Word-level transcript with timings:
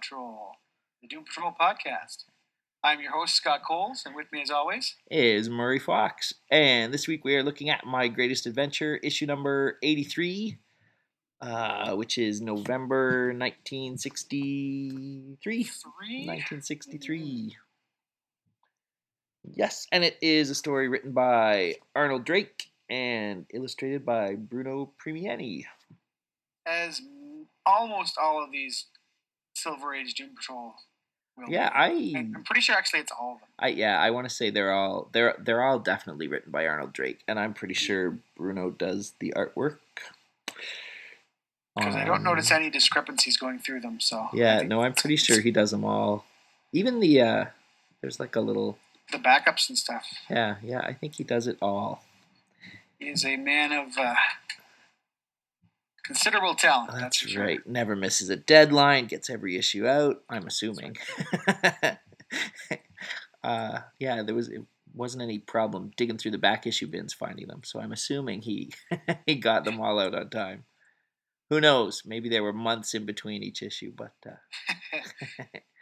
Patrol, 0.00 0.52
the 1.02 1.08
Doom 1.08 1.24
Patrol 1.24 1.52
podcast. 1.60 2.24
I'm 2.82 3.02
your 3.02 3.12
host, 3.12 3.34
Scott 3.34 3.60
Coles, 3.66 4.04
and 4.06 4.14
with 4.14 4.32
me, 4.32 4.40
as 4.40 4.50
always, 4.50 4.96
is 5.10 5.50
Murray 5.50 5.78
Fox. 5.78 6.32
And 6.50 6.94
this 6.94 7.06
week 7.06 7.22
we 7.22 7.36
are 7.36 7.42
looking 7.42 7.68
at 7.68 7.84
My 7.84 8.08
Greatest 8.08 8.46
Adventure, 8.46 8.96
issue 9.02 9.26
number 9.26 9.76
83, 9.82 10.56
uh, 11.42 11.94
which 11.96 12.16
is 12.16 12.40
November 12.40 13.34
1963. 13.36 15.36
three. 15.42 15.68
1963. 16.26 17.56
Yes, 19.44 19.86
and 19.92 20.02
it 20.02 20.16
is 20.22 20.48
a 20.48 20.54
story 20.54 20.88
written 20.88 21.12
by 21.12 21.74
Arnold 21.94 22.24
Drake 22.24 22.70
and 22.88 23.44
illustrated 23.52 24.06
by 24.06 24.36
Bruno 24.36 24.94
Premiani. 25.04 25.66
As 26.64 27.02
almost 27.66 28.16
all 28.18 28.42
of 28.42 28.50
these 28.50 28.86
Silver 29.62 29.94
Age 29.94 30.14
Doom 30.14 30.30
Patrol. 30.36 30.74
will 31.36 31.46
be. 31.46 31.52
Yeah, 31.52 31.70
I, 31.74 32.12
I'm 32.16 32.42
pretty 32.44 32.60
sure 32.60 32.74
actually 32.76 33.00
it's 33.00 33.12
all 33.12 33.34
of 33.34 33.40
them. 33.40 33.48
I 33.58 33.68
yeah, 33.68 33.98
I 33.98 34.10
want 34.10 34.28
to 34.28 34.34
say 34.34 34.50
they're 34.50 34.72
all 34.72 35.08
they're 35.12 35.34
they're 35.38 35.62
all 35.62 35.78
definitely 35.78 36.28
written 36.28 36.50
by 36.52 36.66
Arnold 36.66 36.92
Drake, 36.92 37.20
and 37.28 37.38
I'm 37.38 37.54
pretty 37.54 37.74
sure 37.74 38.18
Bruno 38.36 38.70
does 38.70 39.14
the 39.20 39.32
artwork. 39.36 39.78
Because 41.76 41.94
I 41.94 42.04
don't 42.04 42.16
Um, 42.18 42.24
notice 42.24 42.50
any 42.50 42.68
discrepancies 42.68 43.36
going 43.36 43.58
through 43.60 43.80
them, 43.80 44.00
so. 44.00 44.28
Yeah, 44.34 44.62
no, 44.62 44.82
I'm 44.82 44.92
pretty 44.92 45.16
sure 45.16 45.40
he 45.40 45.50
does 45.52 45.70
them 45.70 45.84
all. 45.84 46.24
Even 46.72 47.00
the 47.00 47.20
uh 47.20 47.44
there's 48.00 48.18
like 48.20 48.34
a 48.36 48.40
little 48.40 48.76
The 49.12 49.18
backups 49.18 49.68
and 49.68 49.78
stuff. 49.78 50.06
yeah, 50.28 50.56
yeah, 50.62 50.80
I 50.80 50.92
think 50.94 51.14
he 51.14 51.24
does 51.24 51.46
it 51.46 51.58
all. 51.62 52.02
He's 52.98 53.24
a 53.24 53.36
man 53.36 53.72
of 53.72 53.96
uh, 53.96 54.14
considerable 56.14 56.54
talent. 56.54 56.90
That's, 56.92 57.02
That's 57.02 57.16
sure. 57.18 57.44
right. 57.44 57.66
Never 57.66 57.94
misses 57.94 58.30
a 58.30 58.36
deadline, 58.36 59.06
gets 59.06 59.30
every 59.30 59.56
issue 59.56 59.86
out, 59.86 60.22
I'm 60.28 60.46
assuming. 60.46 60.96
uh 63.44 63.78
yeah, 63.98 64.22
there 64.22 64.34
was 64.34 64.48
it 64.48 64.62
wasn't 64.92 65.22
any 65.22 65.38
problem 65.38 65.92
digging 65.96 66.18
through 66.18 66.32
the 66.32 66.38
back 66.38 66.66
issue 66.66 66.86
bins 66.86 67.12
finding 67.14 67.46
them, 67.46 67.62
so 67.64 67.80
I'm 67.80 67.92
assuming 67.92 68.42
he 68.42 68.72
he 69.26 69.36
got 69.36 69.64
them 69.64 69.80
all 69.80 69.98
out 69.98 70.14
on 70.14 70.30
time. 70.30 70.64
Who 71.48 71.60
knows? 71.60 72.02
Maybe 72.06 72.28
there 72.28 72.42
were 72.44 72.52
months 72.52 72.94
in 72.94 73.06
between 73.06 73.42
each 73.42 73.62
issue, 73.62 73.92
but 73.96 74.14
uh, 74.26 74.30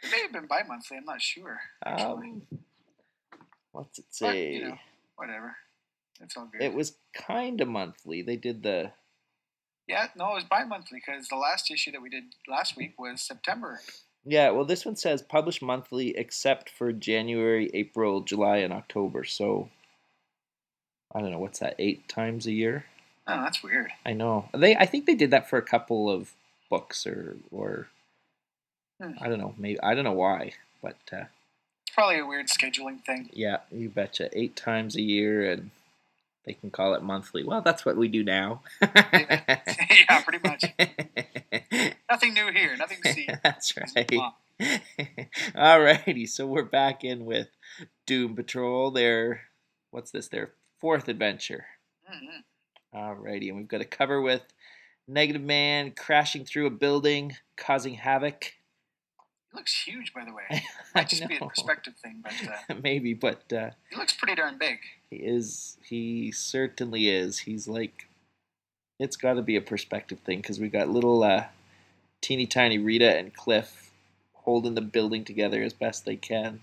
It 0.01 0.11
may 0.11 0.21
have 0.21 0.31
been 0.31 0.47
bi 0.47 0.63
monthly, 0.67 0.97
I'm 0.97 1.05
not 1.05 1.21
sure. 1.21 1.59
Um, 1.85 2.41
what's 3.71 3.99
it 3.99 4.05
But, 4.19 4.31
say? 4.31 4.53
you 4.53 4.67
know, 4.69 4.77
whatever. 5.15 5.55
It's 6.21 6.35
all 6.37 6.47
good. 6.51 6.61
It 6.63 6.73
was 6.73 6.97
kind 7.13 7.61
of 7.61 7.67
monthly. 7.67 8.21
They 8.23 8.35
did 8.35 8.63
the 8.63 8.91
Yeah, 9.89 10.07
no, 10.15 10.31
it 10.31 10.35
was 10.35 10.43
bi-monthly 10.45 11.01
because 11.05 11.27
the 11.27 11.35
last 11.35 11.69
issue 11.71 11.91
that 11.91 12.01
we 12.01 12.09
did 12.09 12.23
last 12.47 12.77
week 12.77 12.93
was 12.99 13.21
September. 13.21 13.81
yeah. 14.23 14.51
Well, 14.51 14.63
this 14.65 14.85
one 14.85 14.95
says 14.95 15.21
published 15.23 15.61
monthly 15.61 16.15
except 16.15 16.69
for 16.69 16.93
January, 16.93 17.69
April, 17.73 18.21
July, 18.21 18.57
and 18.57 18.71
October. 18.71 19.23
So 19.25 19.69
I 21.13 21.19
don't 21.21 21.31
know 21.31 21.39
what's 21.39 21.59
that. 21.59 21.75
Eight 21.79 22.07
times 22.07 22.45
a 22.45 22.51
year. 22.51 22.85
Oh, 23.27 23.41
that's 23.41 23.63
weird. 23.63 23.91
I 24.05 24.13
know 24.13 24.47
they. 24.55 24.75
I 24.75 24.85
think 24.85 25.05
they 25.05 25.15
did 25.15 25.31
that 25.31 25.49
for 25.49 25.57
a 25.57 25.61
couple 25.63 26.09
of 26.09 26.31
books 26.69 27.05
or 27.07 27.37
or 27.51 27.87
Hmm. 29.01 29.13
I 29.21 29.29
don't 29.29 29.39
know. 29.39 29.55
Maybe 29.57 29.79
I 29.81 29.95
don't 29.95 30.03
know 30.03 30.11
why, 30.11 30.51
but 30.81 30.97
uh, 31.13 31.23
It's 31.87 31.95
probably 31.95 32.19
a 32.19 32.25
weird 32.25 32.47
scheduling 32.47 33.01
thing. 33.05 33.29
yeah, 33.33 33.59
you 33.71 33.87
betcha. 33.89 34.29
Eight 34.37 34.55
times 34.57 34.95
a 34.97 35.01
year, 35.01 35.49
and 35.49 35.71
they 36.45 36.53
can 36.53 36.71
call 36.71 36.93
it 36.93 37.03
monthly. 37.03 37.43
Well, 37.43 37.61
that's 37.61 37.85
what 37.85 37.97
we 37.97 38.07
do 38.07 38.23
now. 38.23 38.61
yeah, 38.81 40.21
pretty 40.23 40.39
much. 40.47 40.63
Nothing 42.09 42.33
new 42.33 42.51
here. 42.51 42.75
Nothing 42.77 42.99
to 43.03 43.13
see. 43.13 43.27
That's 43.43 43.75
right. 43.77 44.11
Alrighty, 45.55 46.27
so 46.27 46.47
we're 46.47 46.63
back 46.63 47.03
in 47.03 47.25
with 47.25 47.49
Doom 48.05 48.35
Patrol. 48.35 48.91
Their 48.91 49.41
what's 49.91 50.11
this? 50.11 50.27
Their 50.27 50.51
fourth 50.79 51.07
adventure. 51.07 51.65
Mhm. 52.11 52.43
Alrighty, 52.95 53.49
and 53.49 53.57
we've 53.57 53.67
got 53.67 53.81
a 53.81 53.85
cover 53.85 54.21
with 54.21 54.41
Negative 55.07 55.41
Man 55.41 55.91
crashing 55.91 56.45
through 56.45 56.67
a 56.67 56.71
building, 56.71 57.35
causing 57.57 57.95
havoc. 57.95 58.53
He 59.51 59.57
looks 59.57 59.83
huge, 59.83 60.13
by 60.13 60.25
the 60.25 60.33
way. 60.33 60.43
I 60.51 60.99
Might 60.99 61.09
just 61.09 61.27
be 61.27 61.37
a 61.37 61.45
perspective 61.45 61.93
thing, 62.01 62.23
but 62.23 62.33
uh, 62.47 62.75
Maybe, 62.83 63.13
but 63.13 63.51
uh, 63.51 63.71
he 63.89 63.95
looks 63.95 64.13
pretty 64.13 64.35
darn 64.35 64.57
big. 64.57 64.77
he 65.09 65.17
is. 65.17 65.77
He 65.83 66.31
certainly 66.31 67.09
is. 67.09 67.39
He's 67.39 67.67
like, 67.67 68.07
it's 68.99 69.15
got 69.15 69.33
to 69.33 69.41
be 69.41 69.55
a 69.55 69.61
perspective 69.61 70.19
thing 70.19 70.39
because 70.39 70.59
we 70.59 70.67
got 70.69 70.89
little 70.89 71.23
uh, 71.23 71.45
teeny 72.21 72.45
tiny 72.45 72.77
Rita 72.77 73.17
and 73.17 73.33
Cliff 73.33 73.91
holding 74.33 74.75
the 74.75 74.81
building 74.81 75.23
together 75.23 75.61
as 75.63 75.73
best 75.73 76.05
they 76.05 76.15
can. 76.15 76.59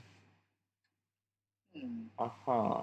Hmm. 1.76 2.03
Uh 2.18 2.28
huh. 2.44 2.82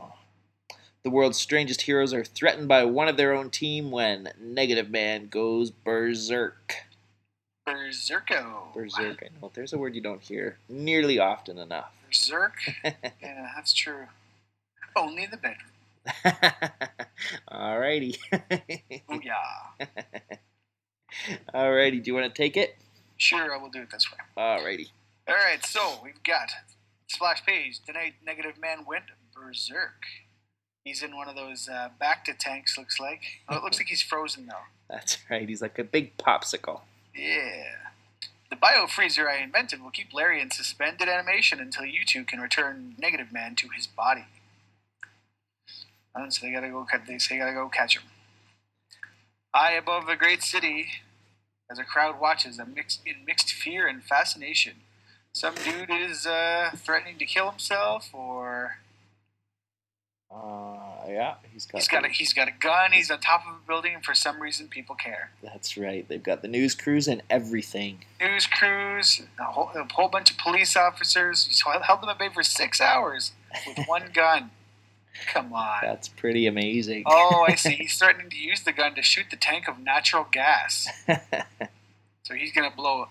The 1.04 1.10
world's 1.10 1.38
strangest 1.40 1.82
heroes 1.82 2.14
are 2.14 2.24
threatened 2.24 2.68
by 2.70 2.86
one 2.86 3.10
of 3.10 3.18
their 3.18 3.34
own 3.34 3.50
team 3.50 3.92
when 3.92 4.30
Negative 4.40 4.90
Man 4.90 5.28
goes 5.28 5.70
berserk. 5.70 6.76
Berserko. 7.68 8.74
Berserk. 8.74 9.24
I 9.24 9.30
know 9.42 9.52
there's 9.54 9.74
a 9.74 9.78
word 9.78 9.96
you 9.96 10.02
don't 10.02 10.22
hear 10.22 10.58
nearly 10.70 11.20
often 11.20 11.58
enough. 11.58 11.92
Berserk. 12.08 12.56
Yeah, 13.22 13.50
that's 13.56 13.74
true. 13.74 14.06
Only 14.96 15.24
in 15.24 15.32
the 15.32 15.38
bedroom. 15.38 15.72
Alrighty. 17.52 18.18
Oh 19.10 19.20
yeah. 19.24 19.88
Alrighty. 21.54 22.04
Do 22.04 22.12
you 22.12 22.14
want 22.14 22.34
to 22.34 22.42
take 22.42 22.58
it? 22.58 22.76
Sure, 23.18 23.54
I 23.54 23.58
will 23.62 23.70
do 23.70 23.82
it 23.82 23.90
this 23.92 24.08
way. 24.12 24.18
Alrighty. 24.38 24.90
All 25.28 25.36
right, 25.36 25.66
so 25.66 26.00
we've 26.04 26.22
got 26.24 26.50
splash 27.08 27.46
page. 27.46 27.80
Tonight, 27.86 28.16
Negative 28.26 28.60
Man 28.60 28.86
went 28.86 29.06
berserk. 29.34 30.04
He's 30.84 31.02
in 31.02 31.16
one 31.16 31.30
of 31.30 31.36
those 31.36 31.70
uh, 31.70 31.90
back 32.00 32.26
to 32.26 32.34
tanks. 32.34 32.78
Looks 32.78 33.00
like. 33.00 33.22
Oh, 33.48 33.58
it 33.58 33.64
looks 33.64 33.78
like 33.80 33.88
he's 33.88 34.02
frozen 34.02 34.48
though. 34.48 34.66
That's 34.90 35.18
right. 35.30 35.48
He's 35.48 35.62
like 35.62 35.80
a 35.80 35.84
big 35.84 36.18
popsicle. 36.18 36.82
Yeah. 37.16 37.66
The 38.50 38.56
biofreezer 38.56 39.28
I 39.28 39.44
invented 39.44 39.82
will 39.82 39.92
keep 39.92 40.14
Larry 40.14 40.42
in 40.42 40.52
suspended 40.52 41.10
animation 41.10 41.60
until 41.60 41.86
you 41.86 42.06
two 42.06 42.24
can 42.24 42.40
return 42.40 42.96
Negative 43.00 43.32
Man 43.32 43.56
to 43.56 43.70
his 43.70 43.88
body. 43.88 44.26
And 46.16 46.32
so 46.34 46.46
they 46.46 46.54
gotta 46.54 46.70
go. 46.70 46.86
They 47.08 47.18
say 47.18 47.40
gotta 47.40 47.54
go 47.54 47.70
catch 47.70 47.96
him. 47.98 48.04
High 49.54 49.74
above 49.74 50.06
the 50.06 50.16
great 50.16 50.44
city, 50.44 50.88
as 51.70 51.80
a 51.80 51.84
crowd 51.84 52.20
watches, 52.20 52.60
a 52.60 52.66
mix 52.66 53.00
in 53.06 53.26
mixed 53.26 53.52
fear 53.52 53.88
and 53.88 54.04
fascination. 54.04 54.74
Some 55.34 55.56
dude 55.56 55.90
is 55.90 56.28
uh, 56.28 56.72
threatening 56.76 57.18
to 57.18 57.26
kill 57.26 57.50
himself, 57.50 58.10
or 58.14 58.78
Uh, 60.32 60.93
Uh, 61.04 61.12
yeah. 61.12 61.36
He's 61.52 61.66
got. 61.66 61.78
he's 61.80 61.88
got 61.88 62.06
a, 62.06 62.10
he's 62.10 62.34
got 62.34 62.48
a 62.48 62.52
gun. 62.52 62.92
He's 62.92 63.12
on 63.12 63.20
top 63.20 63.44
of 63.48 63.56
a 63.56 63.68
building, 63.68 63.96
and 63.96 64.04
for 64.04 64.14
some 64.14 64.42
reason, 64.42 64.68
people 64.68 64.96
care. 64.96 65.32
That's 65.42 65.78
right. 65.78 66.08
They've 66.08 66.24
got 66.24 66.42
the 66.42 66.48
news 66.48 66.76
crews 66.76 67.08
and 67.08 67.22
everything. 67.30 68.06
news 68.22 68.48
crews, 68.48 69.22
a 69.40 69.44
whole, 69.44 69.72
a 69.76 69.92
whole 69.94 70.08
bunch 70.08 70.32
of 70.32 70.38
police 70.38 70.76
officers. 70.76 71.46
He's 71.46 71.62
held 71.62 72.02
them 72.02 72.10
at 72.10 72.20
bay 72.20 72.30
for 72.34 72.44
six 72.44 72.80
hours 72.80 73.32
with 73.68 73.80
one 73.88 74.10
gun. 74.14 74.52
Come 75.28 75.54
on. 75.54 75.80
That's 75.84 76.08
pretty 76.08 76.48
amazing. 76.48 77.04
Oh, 77.06 77.46
I 77.48 77.56
see. 77.56 77.72
He's 77.76 77.98
threatening 77.98 78.32
to 78.32 78.38
use 78.38 78.62
the 78.62 78.72
gun 78.72 78.96
to 78.96 79.04
shoot 79.04 79.28
the 79.30 79.38
tank 79.38 79.68
of 79.68 79.80
natural 79.80 80.26
gas. 80.32 80.88
So 82.24 82.34
he's 82.36 82.54
going 82.54 82.70
to 82.70 82.76
blow 82.76 83.08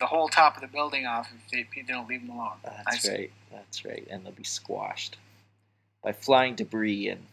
the 0.00 0.06
whole 0.06 0.28
top 0.28 0.56
of 0.56 0.62
the 0.62 0.68
building 0.68 1.04
off 1.06 1.30
if 1.32 1.50
they, 1.50 1.58
if 1.58 1.86
they 1.86 1.92
don't 1.92 2.08
leave 2.08 2.22
him 2.22 2.30
alone. 2.30 2.56
That's 2.64 3.06
right. 3.06 3.30
That's 3.52 3.84
right. 3.84 4.06
And 4.10 4.24
they'll 4.24 4.32
be 4.32 4.44
squashed 4.44 5.18
by 6.02 6.12
flying 6.12 6.54
debris 6.54 7.08
and 7.08 7.26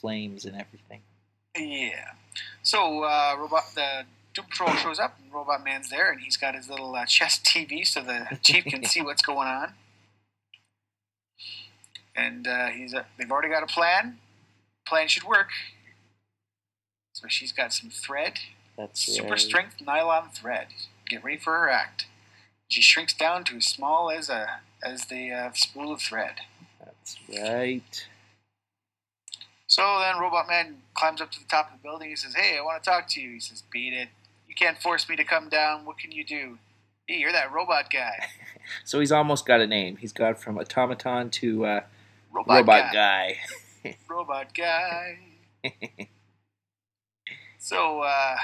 flames 0.00 0.44
and 0.44 0.54
everything. 0.54 1.00
Yeah. 1.56 2.12
So 2.62 3.04
uh, 3.04 3.36
robot 3.38 3.64
the 3.74 4.04
Doom 4.34 4.44
Patrol 4.46 4.74
shows 4.76 4.98
up 4.98 5.18
and 5.22 5.32
Robot 5.32 5.64
Man's 5.64 5.90
there, 5.90 6.12
and 6.12 6.20
he's 6.20 6.36
got 6.36 6.54
his 6.54 6.68
little 6.68 6.94
uh, 6.94 7.04
chest 7.06 7.44
TV 7.44 7.86
so 7.86 8.00
the 8.02 8.38
chief 8.42 8.64
can 8.64 8.84
see 8.86 9.02
what's 9.02 9.22
going 9.22 9.48
on. 9.48 9.72
And 12.14 12.46
uh, 12.46 12.68
he's 12.68 12.94
uh, 12.94 13.04
they've 13.18 13.30
already 13.30 13.48
got 13.48 13.62
a 13.62 13.66
plan. 13.66 14.18
Plan 14.86 15.08
should 15.08 15.24
work. 15.24 15.50
So 17.12 17.28
she's 17.28 17.52
got 17.52 17.72
some 17.72 17.90
thread. 17.90 18.34
That's 18.76 19.00
Super 19.00 19.30
right. 19.30 19.40
strength 19.40 19.76
nylon 19.84 20.30
thread. 20.30 20.68
Get 21.08 21.22
ready 21.24 21.38
for 21.38 21.52
her 21.52 21.70
act. 21.70 22.06
She 22.68 22.80
shrinks 22.82 23.12
down 23.12 23.44
to 23.44 23.56
as 23.56 23.66
small 23.66 24.10
as 24.10 24.28
a 24.28 24.60
as 24.82 25.06
the 25.06 25.30
uh, 25.32 25.50
spool 25.54 25.92
of 25.92 26.00
thread. 26.00 26.36
That's 27.28 27.42
right. 27.42 28.06
So 29.66 29.98
then 30.00 30.20
Robot 30.20 30.48
Man 30.48 30.76
climbs 30.94 31.20
up 31.20 31.30
to 31.32 31.38
the 31.38 31.46
top 31.46 31.72
of 31.72 31.78
the 31.78 31.82
building. 31.82 32.08
He 32.10 32.16
says, 32.16 32.34
Hey, 32.34 32.58
I 32.58 32.62
want 32.62 32.82
to 32.82 32.90
talk 32.90 33.08
to 33.10 33.20
you. 33.20 33.30
He 33.34 33.40
says, 33.40 33.62
Beat 33.72 33.92
it. 33.92 34.08
You 34.48 34.54
can't 34.54 34.78
force 34.78 35.08
me 35.08 35.16
to 35.16 35.24
come 35.24 35.48
down. 35.48 35.84
What 35.84 35.98
can 35.98 36.10
you 36.12 36.24
do? 36.24 36.58
Hey, 37.06 37.18
you're 37.18 37.32
that 37.32 37.52
robot 37.52 37.90
guy. 37.90 38.26
So 38.84 39.00
he's 39.00 39.10
almost 39.10 39.46
got 39.46 39.60
a 39.60 39.66
name. 39.66 39.96
He's 39.96 40.12
got 40.12 40.38
from 40.40 40.56
automaton 40.56 41.30
to 41.30 41.64
uh, 41.64 41.80
Robot, 42.32 42.58
robot 42.58 42.92
guy. 42.92 43.38
guy. 43.82 43.96
Robot 44.08 44.54
guy. 44.56 45.18
so 47.58 48.02
uh, 48.02 48.36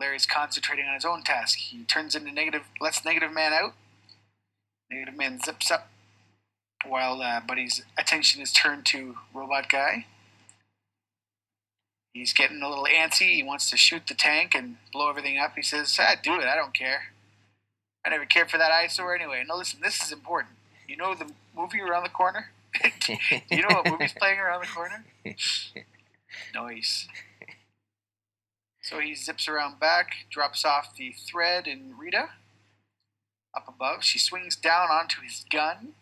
Larry's 0.00 0.24
concentrating 0.24 0.86
on 0.86 0.94
his 0.94 1.04
own 1.04 1.22
task. 1.22 1.58
He 1.58 1.84
turns 1.84 2.14
into 2.14 2.32
negative, 2.32 2.62
lets 2.80 3.04
Negative 3.04 3.32
Man 3.32 3.52
out. 3.52 3.74
Negative 4.90 5.16
Man 5.16 5.40
zips 5.44 5.70
up 5.70 5.88
while 6.86 7.22
uh, 7.22 7.40
Buddy's 7.40 7.82
attention 7.98 8.42
is 8.42 8.52
turned 8.52 8.86
to 8.86 9.16
Robot 9.34 9.68
Guy. 9.68 10.06
He's 12.12 12.32
getting 12.32 12.62
a 12.62 12.68
little 12.68 12.84
antsy. 12.84 13.34
He 13.34 13.42
wants 13.42 13.70
to 13.70 13.76
shoot 13.76 14.06
the 14.06 14.14
tank 14.14 14.54
and 14.54 14.76
blow 14.92 15.08
everything 15.08 15.38
up. 15.38 15.54
He 15.56 15.62
says, 15.62 15.96
ah, 15.98 16.14
do 16.22 16.34
it. 16.34 16.44
I 16.44 16.54
don't 16.54 16.74
care. 16.74 17.12
I 18.04 18.10
never 18.10 18.26
cared 18.26 18.50
for 18.50 18.58
that 18.58 18.70
eyesore 18.70 19.14
anyway. 19.14 19.44
No, 19.46 19.56
listen, 19.56 19.80
this 19.82 20.02
is 20.02 20.12
important. 20.12 20.54
You 20.86 20.96
know 20.96 21.14
the 21.14 21.30
movie 21.56 21.80
around 21.80 22.02
the 22.02 22.10
corner? 22.10 22.50
you 23.50 23.62
know 23.62 23.68
what 23.68 23.90
movie's 23.90 24.12
playing 24.12 24.40
around 24.40 24.60
the 24.60 24.66
corner? 24.66 25.04
Noise. 26.54 27.08
So 28.82 28.98
he 28.98 29.14
zips 29.14 29.48
around 29.48 29.78
back, 29.78 30.26
drops 30.30 30.64
off 30.64 30.96
the 30.96 31.12
thread 31.12 31.66
and 31.66 31.98
Rita. 31.98 32.30
Up 33.54 33.68
above, 33.68 34.02
she 34.02 34.18
swings 34.18 34.56
down 34.56 34.90
onto 34.90 35.22
his 35.22 35.44
gun. 35.50 35.94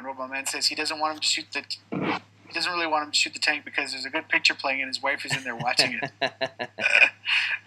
And 0.00 0.06
Robot 0.06 0.30
Man 0.30 0.46
says 0.46 0.68
he 0.68 0.74
doesn't 0.74 0.98
want 0.98 1.12
him 1.12 1.20
to 1.20 1.26
shoot 1.26 1.44
the. 1.52 1.62
He 1.92 2.54
doesn't 2.54 2.72
really 2.72 2.86
want 2.86 3.04
him 3.04 3.10
to 3.10 3.16
shoot 3.18 3.34
the 3.34 3.38
tank 3.38 3.66
because 3.66 3.92
there's 3.92 4.06
a 4.06 4.08
good 4.08 4.30
picture 4.30 4.54
playing 4.54 4.80
and 4.80 4.88
his 4.88 5.02
wife 5.02 5.26
is 5.26 5.36
in 5.36 5.44
there 5.44 5.54
watching 5.54 6.00
it. 6.02 6.10
that 6.20 7.12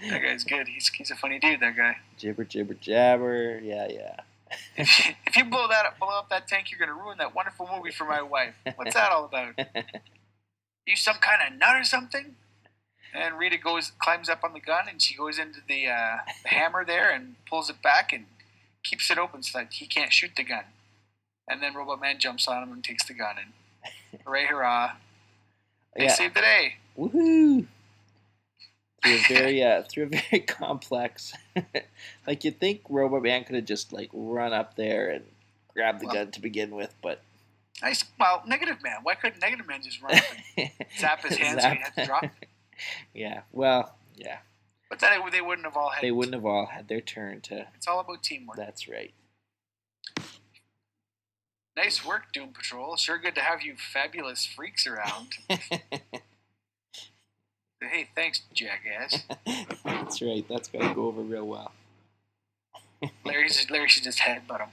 guy's 0.01 0.43
good. 0.43 0.67
He's, 0.67 0.87
he's 0.87 1.11
a 1.11 1.15
funny 1.15 1.37
dude. 1.37 1.59
That 1.59 1.77
guy. 1.77 1.97
jibber 2.17 2.43
jibber 2.43 2.73
jabber. 2.73 3.59
Yeah, 3.61 3.87
yeah. 3.87 4.15
If 4.75 5.05
you, 5.05 5.13
if 5.27 5.35
you 5.35 5.45
blow 5.45 5.67
that 5.67 5.85
up, 5.85 5.99
blow 5.99 6.17
up 6.17 6.29
that 6.29 6.47
tank, 6.47 6.71
you're 6.71 6.79
gonna 6.79 6.99
ruin 6.99 7.19
that 7.19 7.35
wonderful 7.35 7.69
movie 7.71 7.91
for 7.91 8.05
my 8.05 8.23
wife. 8.23 8.55
What's 8.75 8.95
that 8.95 9.11
all 9.11 9.25
about? 9.25 9.53
You 10.87 10.95
some 10.95 11.17
kind 11.17 11.41
of 11.47 11.59
nut 11.59 11.75
or 11.75 11.83
something? 11.83 12.35
And 13.13 13.37
Rita 13.37 13.57
goes, 13.57 13.91
climbs 13.99 14.27
up 14.27 14.43
on 14.43 14.53
the 14.53 14.59
gun, 14.59 14.85
and 14.89 14.99
she 14.99 15.15
goes 15.15 15.37
into 15.37 15.59
the, 15.67 15.87
uh, 15.87 16.17
the 16.43 16.49
hammer 16.49 16.83
there 16.83 17.11
and 17.11 17.35
pulls 17.47 17.69
it 17.69 17.81
back 17.83 18.11
and 18.11 18.25
keeps 18.83 19.09
it 19.11 19.17
open 19.19 19.43
so 19.43 19.59
that 19.59 19.73
he 19.73 19.85
can't 19.85 20.11
shoot 20.11 20.31
the 20.35 20.43
gun. 20.43 20.63
And 21.47 21.61
then 21.61 21.73
Robot 21.75 21.99
Man 22.01 22.19
jumps 22.19 22.47
on 22.47 22.63
him 22.63 22.71
and 22.71 22.83
takes 22.83 23.05
the 23.05 23.13
gun. 23.13 23.35
And 23.37 24.21
hooray, 24.25 24.45
hurrah! 24.45 24.93
They 25.95 26.05
yeah. 26.05 26.13
saved 26.13 26.35
the 26.35 26.41
day. 26.41 26.75
Woohoo! 26.97 27.65
Through 29.03 29.13
a 29.15 29.17
very 29.27 29.63
uh, 29.63 29.83
through 29.83 30.03
a 30.03 30.07
very 30.07 30.39
complex. 30.47 31.33
like 32.25 32.43
you'd 32.43 32.59
think 32.59 32.81
Robot 32.89 33.23
Man 33.23 33.43
could 33.43 33.55
have 33.55 33.65
just 33.65 33.91
like 33.91 34.09
run 34.13 34.53
up 34.53 34.75
there 34.75 35.09
and 35.09 35.25
grab 35.73 35.99
the 35.99 36.05
Well- 36.05 36.15
gun 36.15 36.31
to 36.31 36.41
begin 36.41 36.71
with, 36.75 36.93
but 37.01 37.21
Nice. 37.81 38.05
Well, 38.19 38.43
Negative 38.45 38.77
Man. 38.83 38.97
Why 39.03 39.15
couldn't 39.15 39.41
Negative 39.41 39.67
Man 39.67 39.81
just 39.81 40.01
run 40.01 40.15
up 40.15 40.23
and 40.57 40.69
zap 40.97 41.23
his 41.23 41.37
hands 41.37 41.63
had 41.63 41.79
to 41.97 42.05
drop? 42.05 42.25
yeah. 43.13 43.41
Well, 43.51 43.95
yeah. 44.15 44.37
But 44.89 44.99
then 44.99 45.19
they 45.31 45.41
wouldn't 45.41 45.65
have 45.65 45.75
all 45.75 45.89
had. 45.89 46.03
They 46.03 46.11
wouldn't 46.11 46.35
have 46.35 46.45
all 46.45 46.67
had 46.67 46.87
their 46.87 47.01
turn 47.01 47.41
to. 47.41 47.65
It's 47.75 47.87
all 47.87 47.99
about 47.99 48.21
teamwork. 48.21 48.57
That's 48.57 48.87
right. 48.87 49.11
Nice 51.75 52.05
work, 52.05 52.31
Doom 52.31 52.49
Patrol. 52.53 52.95
Sure 52.97 53.17
good 53.17 53.33
to 53.35 53.41
have 53.41 53.63
you 53.63 53.73
fabulous 53.75 54.45
freaks 54.45 54.85
around. 54.85 55.29
hey, 55.49 55.63
thanks, 58.15 58.41
jackass. 58.53 59.23
That's 59.83 60.21
right. 60.21 60.45
That's 60.47 60.67
got 60.67 60.87
to 60.89 60.93
go 60.93 61.07
over 61.07 61.21
real 61.21 61.47
well. 61.47 61.71
Larry, 63.25 63.49
should- 63.49 63.71
Larry 63.71 63.89
should 63.89 64.03
just 64.03 64.19
headbutt 64.19 64.59
him. 64.59 64.69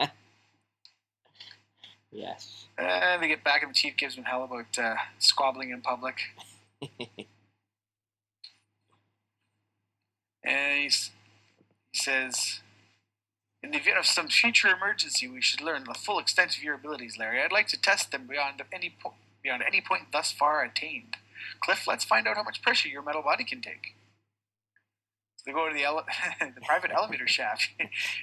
yes. 2.12 2.66
Uh, 2.78 3.16
they 3.18 3.28
get 3.28 3.42
back, 3.42 3.62
and 3.62 3.70
the 3.70 3.74
chief 3.74 3.96
gives 3.96 4.16
him 4.16 4.24
hell 4.24 4.44
about 4.44 4.78
uh, 4.78 4.96
squabbling 5.18 5.70
in 5.70 5.80
public. 5.80 6.16
And 10.46 10.84
he 10.84 10.90
says, 11.92 12.60
In 13.62 13.70
the 13.70 13.78
event 13.78 13.98
of 13.98 14.06
some 14.06 14.28
future 14.28 14.68
emergency, 14.68 15.28
we 15.28 15.40
should 15.40 15.60
learn 15.60 15.84
the 15.84 15.94
full 15.94 16.18
extent 16.18 16.56
of 16.56 16.62
your 16.62 16.74
abilities, 16.74 17.18
Larry. 17.18 17.42
I'd 17.42 17.52
like 17.52 17.68
to 17.68 17.80
test 17.80 18.12
them 18.12 18.26
beyond 18.26 18.62
any, 18.72 18.94
po- 19.02 19.14
beyond 19.42 19.62
any 19.66 19.80
point 19.80 20.12
thus 20.12 20.30
far 20.32 20.62
attained. 20.62 21.16
Cliff, 21.60 21.86
let's 21.86 22.04
find 22.04 22.26
out 22.28 22.36
how 22.36 22.42
much 22.42 22.62
pressure 22.62 22.88
your 22.88 23.02
metal 23.02 23.22
body 23.22 23.44
can 23.44 23.60
take. 23.60 23.94
So 25.36 25.44
they 25.46 25.52
go 25.52 25.68
to 25.68 25.74
the, 25.74 25.84
ele- 25.84 26.06
the 26.40 26.60
private 26.60 26.90
elevator 26.92 27.26
shaft. 27.26 27.70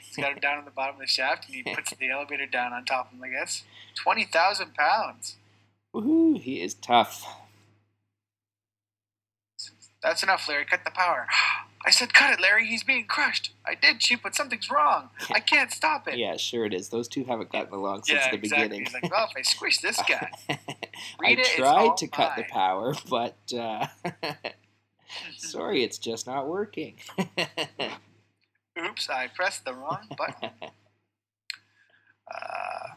He's 0.08 0.16
got 0.18 0.32
him 0.32 0.40
down 0.40 0.60
in 0.60 0.66
the 0.66 0.72
bottom 0.72 0.96
of 0.96 1.02
the 1.02 1.08
shaft, 1.08 1.46
and 1.48 1.56
he 1.56 1.64
puts 1.64 1.94
the 1.96 2.10
elevator 2.10 2.46
down 2.46 2.72
on 2.74 2.86
top 2.86 3.08
of 3.08 3.18
him, 3.18 3.24
I 3.24 3.30
guess. 3.30 3.64
20,000 4.02 4.74
pounds. 4.76 5.36
Woohoo! 5.94 6.40
He 6.40 6.62
is 6.62 6.74
tough. 6.74 7.26
That's 10.02 10.24
enough, 10.24 10.48
Larry. 10.48 10.66
Cut 10.66 10.82
the 10.86 10.92
power. 10.92 11.28
I 11.86 11.92
said, 11.92 12.14
cut 12.14 12.32
it, 12.34 12.40
Larry. 12.42 12.66
He's 12.66 12.84
being 12.84 13.06
crushed. 13.06 13.52
I 13.66 13.76
did, 13.76 14.00
Chief, 14.00 14.20
but 14.24 14.36
something's 14.36 14.70
wrong. 14.72 15.10
I 15.32 15.40
can't 15.42 15.70
stop 15.72 16.08
it. 16.08 16.18
Yeah, 16.18 16.38
sure 16.38 16.66
it 16.66 16.74
is. 16.74 16.90
Those 16.90 17.08
two 17.10 17.26
haven't 17.26 17.52
gotten 17.52 17.74
along 17.74 18.04
since 18.04 18.22
Yeah, 18.24 18.32
the 18.32 18.38
exactly. 18.38 18.68
beginning. 18.68 18.86
He's 18.86 18.94
like, 18.94 19.12
well, 19.12 19.28
if 19.30 19.38
I 19.38 19.42
squish 19.42 19.80
this 19.80 19.98
guy, 20.08 20.30
I 21.22 21.36
tried 21.58 21.98
to 21.98 22.08
cut 22.08 22.38
the 22.38 22.44
power, 22.44 22.94
but 23.10 23.36
uh, 23.54 23.88
sorry, 25.38 25.84
it's 25.84 25.98
just 25.98 26.26
not 26.26 26.48
working. 26.48 26.96
oops, 28.80 29.10
I 29.10 29.28
pressed 29.28 29.66
the 29.66 29.74
wrong 29.74 30.08
button. 30.18 30.52
Uh, 32.34 32.88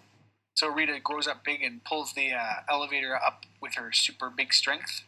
so 0.55 0.69
Rita 0.69 0.99
grows 1.03 1.27
up 1.27 1.45
big 1.45 1.63
and 1.63 1.83
pulls 1.85 2.13
the 2.13 2.33
uh, 2.33 2.53
elevator 2.71 3.17
up 3.17 3.45
with 3.61 3.75
her 3.75 3.93
super 3.93 4.31
big 4.31 4.55
strength. 4.55 5.03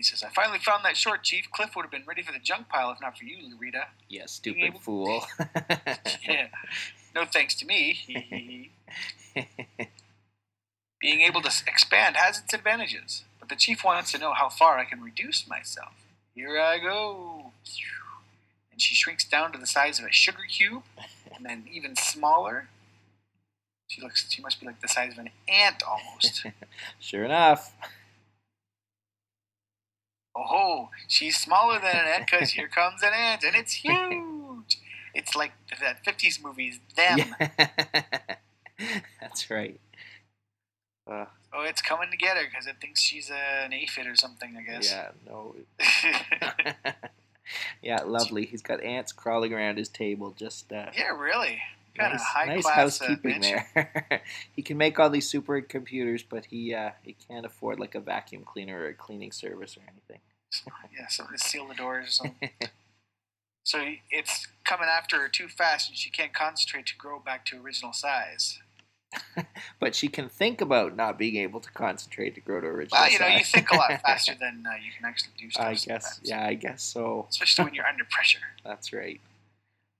He 0.00 0.04
says, 0.04 0.22
I 0.22 0.30
finally 0.30 0.58
found 0.60 0.82
that 0.86 0.96
short, 0.96 1.22
Chief. 1.24 1.50
Cliff 1.52 1.76
would 1.76 1.82
have 1.82 1.90
been 1.90 2.04
ready 2.06 2.22
for 2.22 2.32
the 2.32 2.38
junk 2.38 2.70
pile 2.70 2.90
if 2.90 3.02
not 3.02 3.18
for 3.18 3.24
you, 3.26 3.54
Rita. 3.58 3.88
yeah, 4.08 4.24
stupid 4.24 4.62
able- 4.62 4.80
fool. 4.80 5.26
Yeah. 6.26 6.46
No 7.14 7.26
thanks 7.26 7.54
to 7.56 7.66
me. 7.66 8.70
Being 11.02 11.20
able 11.20 11.42
to 11.42 11.50
expand 11.66 12.16
has 12.16 12.38
its 12.38 12.54
advantages, 12.54 13.24
but 13.38 13.50
the 13.50 13.56
chief 13.56 13.84
wants 13.84 14.10
to 14.12 14.18
know 14.18 14.32
how 14.32 14.48
far 14.48 14.78
I 14.78 14.86
can 14.86 15.02
reduce 15.02 15.46
myself. 15.46 15.92
Here 16.34 16.58
I 16.58 16.78
go. 16.78 17.52
And 18.72 18.80
she 18.80 18.94
shrinks 18.94 19.24
down 19.24 19.52
to 19.52 19.58
the 19.58 19.66
size 19.66 19.98
of 19.98 20.06
a 20.06 20.12
sugar 20.12 20.44
cube, 20.48 20.82
and 21.36 21.44
then 21.44 21.64
even 21.70 21.94
smaller. 21.94 22.68
She 23.88 24.00
looks. 24.00 24.30
She 24.30 24.40
must 24.40 24.60
be 24.60 24.66
like 24.66 24.80
the 24.80 24.88
size 24.88 25.12
of 25.12 25.18
an 25.18 25.28
ant 25.46 25.82
almost. 25.82 26.46
sure 27.00 27.24
enough. 27.24 27.74
Oh, 30.36 30.90
she's 31.08 31.36
smaller 31.36 31.78
than 31.78 31.96
an 31.96 32.06
ant 32.06 32.26
because 32.30 32.50
here 32.50 32.68
comes 32.68 33.02
an 33.02 33.12
ant, 33.14 33.44
and 33.44 33.56
it's 33.56 33.72
huge. 33.72 34.78
It's 35.14 35.34
like 35.34 35.52
that 35.80 36.04
'50s 36.04 36.42
movies, 36.42 36.80
them. 36.96 37.18
Yeah. 37.18 37.48
That's 39.20 39.50
right. 39.50 39.80
Uh, 41.10 41.26
Oh, 41.52 41.62
it's 41.62 41.82
coming 41.82 42.10
together 42.10 42.42
because 42.48 42.66
it 42.66 42.76
thinks 42.80 43.00
she's 43.00 43.30
uh, 43.30 43.64
an 43.64 43.72
aphid 43.72 44.06
or 44.06 44.14
something, 44.14 44.56
I 44.56 44.62
guess. 44.62 44.90
yeah, 44.90 45.08
no. 45.26 45.56
yeah, 47.82 48.02
lovely. 48.02 48.46
He's 48.46 48.62
got 48.62 48.82
ants 48.82 49.10
crawling 49.12 49.52
around 49.52 49.76
his 49.76 49.88
table. 49.88 50.32
Just 50.38 50.72
uh, 50.72 50.90
yeah, 50.96 51.08
really. 51.08 51.60
Kind 51.96 52.14
of 52.14 52.18
nice, 52.18 52.26
high 52.26 52.44
nice 52.46 52.62
class 52.62 52.76
uh, 52.76 52.80
housekeeping 52.80 53.40
mansion. 53.40 53.62
there. 53.74 54.22
he 54.52 54.62
can 54.62 54.76
make 54.76 54.98
all 54.98 55.10
these 55.10 55.28
super 55.28 55.60
computers, 55.60 56.22
but 56.22 56.46
he 56.46 56.74
uh, 56.74 56.90
he 57.02 57.14
can't 57.28 57.44
afford 57.44 57.80
like 57.80 57.94
a 57.94 58.00
vacuum 58.00 58.44
cleaner 58.44 58.80
or 58.80 58.88
a 58.88 58.94
cleaning 58.94 59.32
service 59.32 59.76
or 59.76 59.82
anything. 59.90 60.20
Yeah, 60.96 61.06
something 61.08 61.36
to 61.36 61.44
seal 61.44 61.68
the 61.68 61.74
doors 61.74 62.06
or 62.06 62.10
something. 62.10 62.50
so 63.64 63.84
it's 64.10 64.48
coming 64.64 64.88
after 64.88 65.20
her 65.20 65.28
too 65.28 65.48
fast, 65.48 65.88
and 65.88 65.98
she 65.98 66.10
can't 66.10 66.32
concentrate 66.32 66.86
to 66.86 66.96
grow 66.96 67.18
back 67.18 67.44
to 67.46 67.60
original 67.60 67.92
size. 67.92 68.60
But 69.80 69.94
she 69.94 70.08
can 70.08 70.28
think 70.28 70.60
about 70.60 70.94
not 70.94 71.18
being 71.18 71.36
able 71.36 71.58
to 71.60 71.70
concentrate 71.72 72.34
to 72.34 72.40
grow 72.40 72.60
to 72.60 72.66
original 72.66 72.98
size. 72.98 73.16
Well, 73.18 73.28
you 73.28 73.34
know, 73.34 73.38
you 73.38 73.44
think 73.44 73.70
a 73.70 73.76
lot 73.76 74.00
faster 74.02 74.34
than 74.38 74.62
uh, 74.66 74.74
you 74.76 74.92
can 74.94 75.06
actually 75.06 75.32
do 75.38 75.50
stuff. 75.50 75.64
I 75.64 75.70
guess, 75.70 75.84
sometimes. 75.84 76.20
yeah, 76.22 76.46
I 76.46 76.54
guess 76.54 76.82
so. 76.82 77.26
Especially 77.30 77.64
when 77.64 77.74
you're 77.74 77.86
under 77.86 78.04
pressure. 78.04 78.40
That's 78.62 78.92
right. 78.92 79.20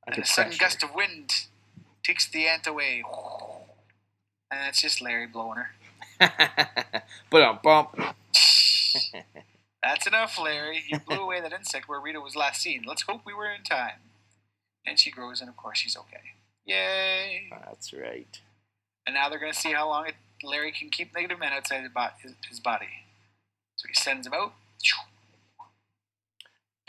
And 0.06 0.14
Under 0.14 0.22
a 0.22 0.26
sudden 0.26 0.52
gust 0.58 0.82
of 0.82 0.94
wind 0.94 1.46
takes 2.02 2.28
the 2.28 2.46
ant 2.46 2.66
away. 2.66 3.02
And 4.52 4.68
it's 4.68 4.82
just 4.82 5.00
Larry 5.00 5.28
blowing 5.28 5.58
her. 5.58 5.70
but 7.30 7.42
um 7.42 7.60
bump. 7.62 7.94
That's 9.82 10.08
enough, 10.08 10.36
Larry. 10.42 10.82
You 10.88 10.98
blew 10.98 11.20
away 11.20 11.40
that 11.40 11.52
insect 11.52 11.88
where 11.88 12.00
Rita 12.00 12.20
was 12.20 12.34
last 12.34 12.60
seen. 12.60 12.82
Let's 12.84 13.02
hope 13.02 13.20
we 13.24 13.32
were 13.32 13.48
in 13.48 13.62
time. 13.62 14.00
And 14.84 14.98
she 14.98 15.12
grows, 15.12 15.40
and 15.40 15.48
of 15.48 15.56
course, 15.56 15.78
she's 15.78 15.96
okay. 15.96 16.32
Yay! 16.66 17.48
That's 17.64 17.92
right. 17.92 18.40
And 19.06 19.14
now 19.14 19.28
they're 19.28 19.38
going 19.38 19.52
to 19.52 19.58
see 19.58 19.72
how 19.72 19.88
long 19.88 20.08
it, 20.08 20.16
Larry 20.42 20.72
can 20.72 20.90
keep 20.90 21.14
negative 21.14 21.38
men 21.38 21.52
outside 21.52 21.88
his 22.48 22.60
body. 22.60 22.88
So 23.76 23.86
he 23.86 23.94
sends 23.94 24.24
them 24.26 24.34
out. 24.34 24.52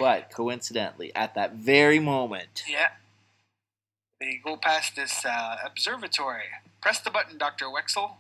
But 0.01 0.31
coincidentally, 0.31 1.13
at 1.15 1.35
that 1.35 1.53
very 1.53 1.99
moment, 1.99 2.63
Yeah. 2.67 2.87
They 4.21 4.39
go 4.43 4.55
past 4.55 4.95
this 4.95 5.25
uh, 5.25 5.57
observatory. 5.65 6.43
Press 6.79 6.99
the 6.99 7.09
button, 7.09 7.39
Dr. 7.39 7.65
Wexel. 7.65 8.11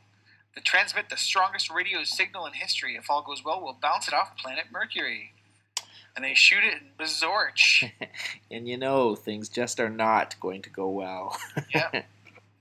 To 0.55 0.61
transmit 0.61 1.09
the 1.09 1.15
strongest 1.15 1.71
radio 1.71 2.03
signal 2.03 2.47
in 2.47 2.53
history. 2.53 2.95
If 2.95 3.09
all 3.09 3.21
goes 3.21 3.45
well, 3.45 3.61
we'll 3.61 3.77
bounce 3.79 4.07
it 4.07 4.13
off 4.13 4.35
planet 4.35 4.65
Mercury. 4.71 5.31
And 6.15 6.25
they 6.25 6.33
shoot 6.33 6.63
it 6.63 6.73
in 6.73 6.89
Bezorch. 6.99 7.89
and 8.51 8.67
you 8.67 8.77
know, 8.77 9.15
things 9.15 9.47
just 9.47 9.79
are 9.79 9.91
not 9.91 10.35
going 10.39 10.63
to 10.63 10.71
go 10.71 10.89
well. 10.89 11.37
yep. 11.73 12.05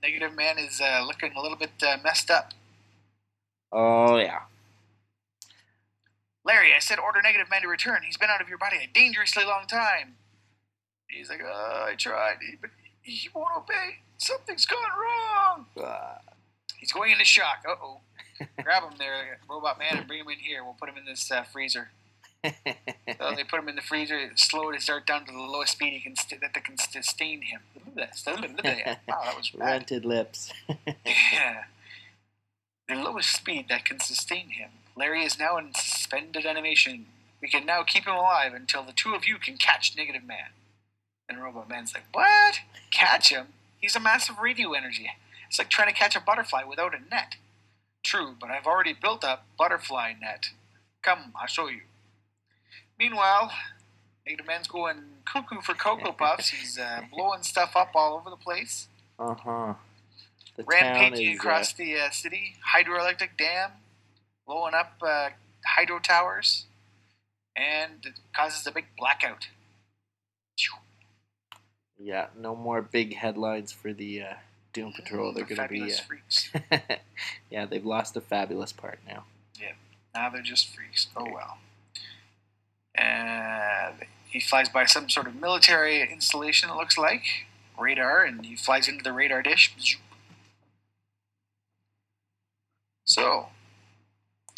Negative 0.03 0.33
Man 0.35 0.59
is 0.59 0.79
uh, 0.79 1.03
looking 1.05 1.33
a 1.35 1.41
little 1.41 1.57
bit 1.57 1.71
uh, 1.81 1.97
messed 2.03 2.29
up. 2.29 2.53
oh, 3.71 4.17
yeah. 4.17 4.41
Larry, 6.45 6.73
I 6.75 6.79
said 6.79 6.99
order 6.99 7.21
Negative 7.23 7.49
Man 7.49 7.63
to 7.63 7.67
return. 7.67 8.01
He's 8.05 8.17
been 8.17 8.29
out 8.29 8.41
of 8.41 8.49
your 8.49 8.59
body 8.59 8.77
a 8.77 8.87
dangerously 8.87 9.45
long 9.45 9.65
time. 9.67 10.15
He's 11.07 11.29
like, 11.29 11.41
oh, 11.43 11.87
I 11.89 11.95
tried, 11.95 12.37
but 12.61 12.69
he 13.03 13.29
won't 13.33 13.47
obey. 13.57 13.97
Something's 14.17 14.65
gone 14.65 14.79
wrong. 14.99 15.65
Uh, 15.81 16.15
He's 16.77 16.91
going 16.91 17.11
into 17.11 17.25
shock. 17.25 17.63
Uh 17.67 17.75
oh. 17.81 17.99
Grab 18.63 18.83
him 18.83 18.97
there, 18.97 19.37
Robot 19.49 19.77
Man, 19.77 19.97
and 19.97 20.07
bring 20.07 20.19
him 20.21 20.29
in 20.29 20.39
here. 20.39 20.63
We'll 20.63 20.73
put 20.79 20.89
him 20.89 20.97
in 20.97 21.05
this 21.05 21.31
uh, 21.31 21.43
freezer. 21.43 21.89
So 23.19 23.35
they 23.35 23.43
put 23.43 23.59
him 23.59 23.69
in 23.69 23.75
the 23.75 23.83
freezer, 23.83 24.31
slow 24.35 24.71
to 24.71 24.79
start 24.81 25.05
down 25.05 25.25
to 25.25 25.31
the 25.31 25.37
lowest 25.37 25.73
speed 25.73 25.93
he 25.93 25.99
can 25.99 26.15
st- 26.15 26.41
that 26.41 26.55
they 26.55 26.61
can 26.61 26.75
sustain 26.75 27.43
him. 27.43 27.59
wow, 27.95 28.07
that 29.25 29.37
was 29.37 29.51
bad. 29.51 29.59
rented 29.65 30.05
lips. 30.05 30.51
Yeah. 31.05 31.63
The 32.87 32.95
lowest 32.95 33.29
speed 33.35 33.67
that 33.69 33.85
can 33.85 33.99
sustain 33.99 34.49
him. 34.49 34.71
Larry 34.97 35.23
is 35.23 35.37
now 35.37 35.57
in 35.57 35.73
suspended 35.75 36.45
animation. 36.47 37.05
We 37.41 37.47
can 37.47 37.65
now 37.65 37.83
keep 37.83 38.05
him 38.07 38.15
alive 38.15 38.53
until 38.55 38.81
the 38.83 38.93
two 38.93 39.13
of 39.13 39.27
you 39.27 39.37
can 39.37 39.57
catch 39.57 39.95
Negative 39.95 40.23
Man. 40.23 40.49
And 41.31 41.41
Robot 41.41 41.69
Man's 41.69 41.93
like, 41.93 42.03
What? 42.11 42.59
Catch 42.91 43.29
him? 43.29 43.47
He's 43.79 43.95
a 43.95 44.01
massive 44.01 44.37
radio 44.39 44.73
energy. 44.73 45.09
It's 45.47 45.57
like 45.57 45.69
trying 45.69 45.87
to 45.87 45.93
catch 45.93 46.13
a 46.15 46.19
butterfly 46.19 46.63
without 46.63 46.93
a 46.93 46.99
net. 47.09 47.35
True, 48.03 48.35
but 48.39 48.49
I've 48.49 48.65
already 48.65 48.93
built 48.93 49.23
a 49.23 49.39
butterfly 49.57 50.13
net. 50.19 50.49
Come, 51.01 51.31
I'll 51.39 51.47
show 51.47 51.67
you. 51.69 51.81
Meanwhile, 52.99 53.51
Negative 54.25 54.45
Man's 54.45 54.67
going 54.67 54.97
cuckoo 55.25 55.61
for 55.61 55.73
Cocoa 55.73 56.11
Puffs. 56.17 56.49
He's 56.49 56.77
uh, 56.77 57.01
blowing 57.13 57.43
stuff 57.43 57.75
up 57.77 57.91
all 57.95 58.15
over 58.17 58.29
the 58.29 58.35
place 58.35 58.87
Uh 59.17 59.33
huh. 59.35 59.73
Rampaging 60.65 61.35
across 61.35 61.73
the 61.73 61.97
uh, 61.97 62.09
city, 62.11 62.55
hydroelectric 62.75 63.37
dam, 63.37 63.71
blowing 64.45 64.73
up 64.73 64.93
uh, 65.01 65.29
hydro 65.65 65.99
towers, 65.99 66.65
and 67.55 68.05
it 68.05 68.19
causes 68.35 68.67
a 68.67 68.71
big 68.71 68.85
blackout. 68.97 69.47
Yeah, 72.03 72.27
no 72.37 72.55
more 72.55 72.81
big 72.81 73.15
headlines 73.15 73.71
for 73.71 73.93
the 73.93 74.21
uh, 74.21 74.33
Doom 74.73 74.93
Patrol. 74.93 75.33
They're 75.33 75.45
The 75.45 75.55
going 75.55 75.67
to 75.67 75.73
be. 75.73 75.93
Uh, 75.93 75.97
freaks. 76.07 76.49
yeah, 77.49 77.65
they've 77.65 77.85
lost 77.85 78.13
the 78.13 78.21
fabulous 78.21 78.71
part 78.71 78.99
now. 79.07 79.25
Yeah, 79.59 79.73
now 80.15 80.29
they're 80.29 80.41
just 80.41 80.73
freaks. 80.75 81.07
Oh 81.15 81.27
well. 81.31 81.57
And 82.95 83.95
he 84.29 84.39
flies 84.39 84.69
by 84.69 84.85
some 84.85 85.09
sort 85.09 85.27
of 85.27 85.35
military 85.35 86.01
installation. 86.01 86.69
It 86.69 86.75
looks 86.75 86.97
like 86.97 87.23
radar, 87.79 88.23
and 88.23 88.45
he 88.45 88.55
flies 88.55 88.87
into 88.87 89.03
the 89.03 89.13
radar 89.13 89.41
dish. 89.41 89.99
So, 93.05 93.47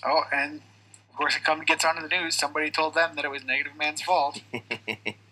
oh, 0.05 0.23
and 0.31 0.61
of 1.09 1.17
course, 1.17 1.35
it 1.35 1.43
comes 1.43 1.65
gets 1.65 1.85
onto 1.85 2.07
the 2.07 2.07
news. 2.07 2.35
Somebody 2.35 2.71
told 2.71 2.93
them 2.95 3.15
that 3.15 3.25
it 3.25 3.31
was 3.31 3.43
Negative 3.43 3.73
Man's 3.77 4.01
fault. 4.01 4.41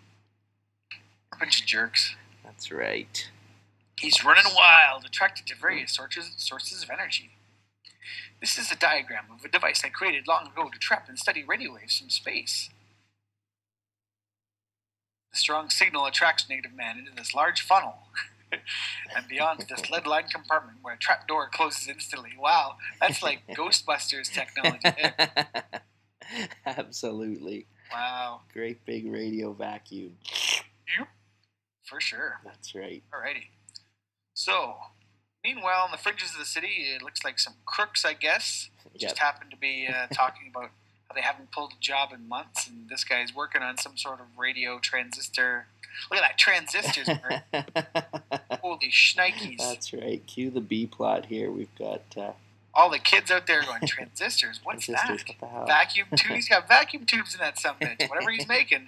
Bunch 1.41 1.61
of 1.61 1.65
jerks. 1.65 2.15
That's 2.45 2.71
right. 2.71 3.27
He's 3.99 4.23
running 4.23 4.53
wild, 4.55 5.05
attracted 5.05 5.47
to 5.47 5.55
various 5.55 5.91
sources 5.91 6.33
sources 6.37 6.83
of 6.83 6.91
energy. 6.91 7.31
This 8.39 8.59
is 8.59 8.71
a 8.71 8.75
diagram 8.75 9.25
of 9.33 9.43
a 9.43 9.47
device 9.47 9.81
I 9.83 9.89
created 9.89 10.27
long 10.27 10.45
ago 10.45 10.69
to 10.69 10.77
trap 10.77 11.09
and 11.09 11.17
study 11.17 11.43
radio 11.43 11.73
waves 11.73 11.97
from 11.97 12.11
space. 12.11 12.69
The 15.31 15.39
strong 15.39 15.71
signal 15.71 16.05
attracts 16.05 16.47
Native 16.47 16.75
Man 16.75 16.99
into 16.99 17.11
this 17.15 17.33
large 17.33 17.61
funnel 17.61 17.95
and 19.15 19.27
beyond 19.27 19.65
this 19.67 19.89
lead 19.89 20.05
lined 20.05 20.31
compartment 20.31 20.77
where 20.83 20.93
a 20.93 20.99
trap 20.99 21.27
door 21.27 21.49
closes 21.51 21.87
instantly. 21.87 22.33
Wow, 22.39 22.75
that's 22.99 23.23
like 23.23 23.41
Ghostbusters 23.57 24.31
technology. 24.31 24.81
Eh? 24.85 25.55
Absolutely. 26.67 27.65
Wow, 27.91 28.41
Great 28.53 28.85
big 28.85 29.11
radio 29.11 29.53
vacuum. 29.53 30.17
For 31.91 31.99
sure. 31.99 32.39
That's 32.45 32.73
right. 32.73 33.03
Alrighty. 33.13 33.47
So, 34.33 34.75
meanwhile, 35.43 35.85
in 35.85 35.91
the 35.91 35.97
fringes 35.97 36.31
of 36.31 36.39
the 36.39 36.45
city, 36.45 36.85
it 36.95 37.01
looks 37.01 37.23
like 37.25 37.37
some 37.37 37.55
crooks, 37.65 38.05
I 38.05 38.13
guess, 38.13 38.69
Yeah. 38.95 39.07
just 39.09 39.17
happened 39.17 39.51
to 39.51 39.57
be 39.57 39.87
uh, 39.93 40.07
talking 40.13 40.47
about 40.49 40.69
how 41.09 41.15
they 41.15 41.21
haven't 41.21 41.51
pulled 41.51 41.73
a 41.73 41.81
job 41.81 42.11
in 42.13 42.29
months, 42.29 42.69
and 42.69 42.87
this 42.89 43.03
guy's 43.03 43.35
working 43.35 43.61
on 43.61 43.77
some 43.77 43.97
sort 43.97 44.21
of 44.21 44.27
radio 44.37 44.79
transistor. 44.79 45.67
Look 46.09 46.21
at 46.21 46.29
that 46.29 46.37
transistors! 46.37 47.09
Holy 48.61 48.89
shnikes! 48.89 49.57
That's 49.57 49.91
right. 49.91 50.25
Cue 50.25 50.49
the 50.49 50.61
B 50.61 50.87
plot 50.87 51.25
here. 51.25 51.51
We've 51.51 51.75
got 51.77 52.03
uh, 52.15 52.31
All 52.73 52.89
the 52.89 52.99
kids 52.99 53.29
out 53.29 53.45
there 53.47 53.61
going 53.63 53.85
transistors. 53.85 54.61
What's 54.63 54.85
transistors. 54.85 55.35
that? 55.41 55.51
What? 55.51 55.67
Vacuum 55.67 56.07
tubes. 56.15 56.33
He's 56.33 56.47
got 56.47 56.69
vacuum 56.69 57.05
tubes 57.05 57.33
in 57.33 57.41
that 57.41 57.59
something. 57.59 57.97
Whatever 58.07 58.31
he's 58.31 58.47
making, 58.47 58.87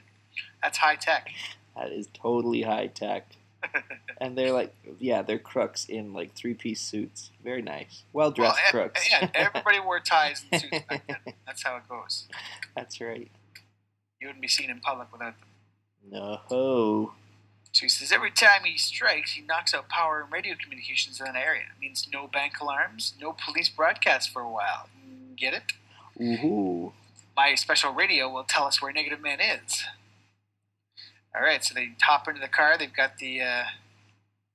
that's 0.61 0.77
high 0.77 0.95
tech. 0.95 1.27
That 1.75 1.91
is 1.91 2.07
totally 2.13 2.61
high 2.61 2.87
tech. 2.87 3.27
and 4.21 4.37
they're 4.37 4.51
like, 4.51 4.73
yeah, 4.99 5.21
they're 5.21 5.39
crooks 5.39 5.85
in 5.85 6.13
like 6.13 6.33
three 6.33 6.53
piece 6.53 6.81
suits. 6.81 7.31
Very 7.43 7.61
nice. 7.61 8.03
Well 8.11 8.31
dressed 8.31 8.57
Well, 8.73 8.83
crooks. 8.83 9.09
Yeah, 9.09 9.29
everybody 9.33 9.79
wore 9.79 9.99
ties 9.99 10.43
and 10.51 10.61
suits 10.61 10.79
back 10.89 11.07
then. 11.07 11.33
That's 11.47 11.63
how 11.63 11.77
it 11.77 11.83
goes. 11.89 12.27
That's 12.75 12.99
right. 12.99 13.31
You 14.19 14.27
wouldn't 14.27 14.41
be 14.41 14.47
seen 14.47 14.69
in 14.69 14.79
public 14.79 15.11
without 15.11 15.33
them. 15.39 15.47
No. 16.11 17.13
So 17.71 17.81
he 17.81 17.89
says 17.89 18.11
every 18.11 18.31
time 18.31 18.63
he 18.65 18.77
strikes, 18.77 19.31
he 19.33 19.41
knocks 19.41 19.73
out 19.73 19.89
power 19.89 20.21
and 20.21 20.31
radio 20.31 20.55
communications 20.61 21.19
in 21.19 21.27
an 21.27 21.35
area. 21.35 21.63
It 21.75 21.81
means 21.81 22.07
no 22.13 22.27
bank 22.27 22.59
alarms, 22.61 23.13
no 23.19 23.35
police 23.45 23.69
broadcasts 23.69 24.31
for 24.31 24.41
a 24.41 24.49
while. 24.49 24.89
Mm, 25.05 25.35
Get 25.37 25.53
it? 25.55 25.73
Ooh. 26.21 26.93
My 27.35 27.55
special 27.55 27.91
radio 27.93 28.29
will 28.29 28.43
tell 28.43 28.65
us 28.65 28.79
where 28.81 28.93
Negative 28.93 29.19
Man 29.19 29.39
is. 29.39 29.83
All 31.35 31.41
right, 31.41 31.63
so 31.63 31.73
they 31.73 31.89
hop 32.01 32.27
into 32.27 32.39
the 32.41 32.47
car. 32.47 32.77
They've 32.77 32.93
got 32.93 33.17
the 33.17 33.41
uh, 33.41 33.63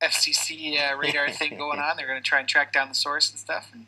FCC 0.02 0.78
uh, 0.78 0.97
radar 0.97 1.30
thing 1.30 1.56
going 1.58 1.78
on. 1.80 1.97
They're 1.97 2.06
going 2.06 2.23
to 2.23 2.28
try 2.28 2.38
and 2.40 2.49
track 2.49 2.73
down 2.73 2.88
the 2.88 2.94
source 2.94 3.28
and 3.30 3.38
stuff. 3.38 3.70
And 3.73 3.87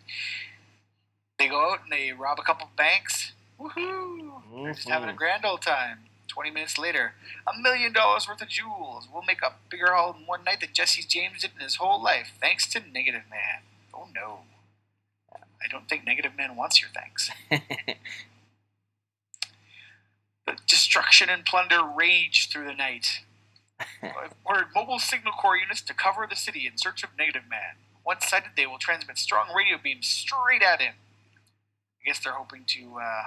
they 1.38 1.49
go 1.49 1.70
out 1.73 1.82
and 1.85 1.92
they 1.92 2.12
rob 2.12 2.38
a 2.40 2.42
couple 2.42 2.68
banks. 2.76 3.32
Woohoo! 3.61 4.32
They're 4.64 4.75
just 4.75 4.88
having 4.88 5.09
a 5.09 5.12
Mhm. 5.12 5.16
grand 5.16 5.44
old 5.44 5.62
time. 5.62 6.06
20 6.28 6.50
minutes 6.50 6.78
later, 6.78 7.14
a 7.47 7.56
million 7.59 7.92
dollars 7.92 8.28
worth 8.28 8.40
of 8.40 8.49
jewels. 8.49 9.09
We'll 9.12 9.23
make 9.23 9.42
a 9.42 9.52
bigger 9.68 9.92
haul 9.92 10.14
in 10.18 10.26
one 10.26 10.44
night 10.44 10.61
than 10.61 10.70
Jesse 10.73 11.02
James 11.02 11.42
did 11.42 11.50
in 11.56 11.61
his 11.61 11.76
whole 11.76 12.00
life, 12.00 12.32
thanks 12.40 12.68
to 12.68 12.80
Negative 12.80 13.23
Man. 13.28 13.62
Oh 13.92 14.06
no. 14.14 14.40
I 15.32 15.66
don't 15.68 15.88
think 15.88 16.04
Negative 16.04 16.32
Man 16.37 16.54
wants 16.56 16.80
your 16.80 16.90
thanks. 16.94 17.30
Destruction 20.66 21.28
and 21.28 21.45
plunder 21.45 21.80
rage 21.83 22.49
through 22.49 22.66
the 22.66 22.75
night. 22.75 23.21
I've 24.02 24.35
ordered 24.45 24.69
mobile 24.75 24.99
signal 24.99 25.33
corps 25.33 25.57
units 25.57 25.80
to 25.83 25.95
cover 25.95 26.26
the 26.28 26.37
city 26.37 26.66
in 26.66 26.76
search 26.76 27.02
of 27.02 27.11
Negative 27.19 27.42
Man. 27.49 27.76
Once 28.04 28.28
sighted, 28.28 28.50
they 28.57 28.66
will 28.66 28.78
transmit 28.78 29.19
strong 29.19 29.54
radio 29.54 29.78
beams 29.83 30.07
straight 30.07 30.62
at 30.62 30.80
him. 30.80 30.95
I 32.02 32.07
guess 32.07 32.19
they're 32.19 32.33
hoping 32.33 32.64
to 32.66 32.99
uh, 33.00 33.23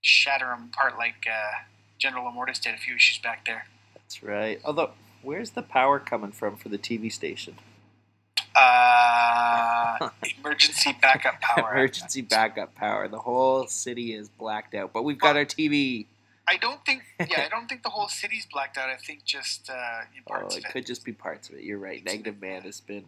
shatter 0.00 0.52
him 0.52 0.70
apart 0.72 0.98
like 0.98 1.26
uh, 1.26 1.62
General 1.98 2.30
Immortus 2.30 2.60
did 2.60 2.74
a 2.74 2.78
few 2.78 2.96
issues 2.96 3.18
back 3.18 3.46
there. 3.46 3.66
That's 3.94 4.22
right. 4.22 4.60
Although, 4.64 4.90
where's 5.22 5.50
the 5.50 5.62
power 5.62 5.98
coming 5.98 6.32
from 6.32 6.56
for 6.56 6.68
the 6.68 6.78
TV 6.78 7.10
station? 7.10 7.56
Uh, 8.54 10.10
emergency 10.38 10.96
backup 11.00 11.40
power. 11.40 11.72
Emergency 11.72 12.22
backup 12.22 12.74
power. 12.74 13.08
The 13.08 13.18
whole 13.18 13.66
city 13.66 14.14
is 14.14 14.28
blacked 14.28 14.74
out, 14.74 14.92
but 14.92 15.02
we've 15.04 15.18
got 15.18 15.36
our 15.36 15.44
TV. 15.44 16.06
I 16.46 16.56
don't 16.58 16.84
think. 16.84 17.02
Yeah, 17.18 17.44
I 17.46 17.48
don't 17.50 17.68
think 17.68 17.82
the 17.82 17.88
whole 17.90 18.08
city's 18.08 18.46
blacked 18.46 18.76
out. 18.78 18.88
I 18.88 18.96
think 18.96 19.24
just 19.24 19.70
uh, 19.70 19.72
in 20.14 20.22
Oh, 20.26 20.30
parts 20.30 20.56
it 20.56 20.58
of 20.64 20.64
it. 20.68 20.72
could 20.72 20.86
just 20.86 21.04
be 21.04 21.12
parts 21.12 21.48
of 21.48 21.56
it. 21.56 21.62
You're 21.64 21.78
right. 21.78 22.04
Negative 22.04 22.40
Man 22.40 22.62
has 22.62 22.80
been 22.80 23.04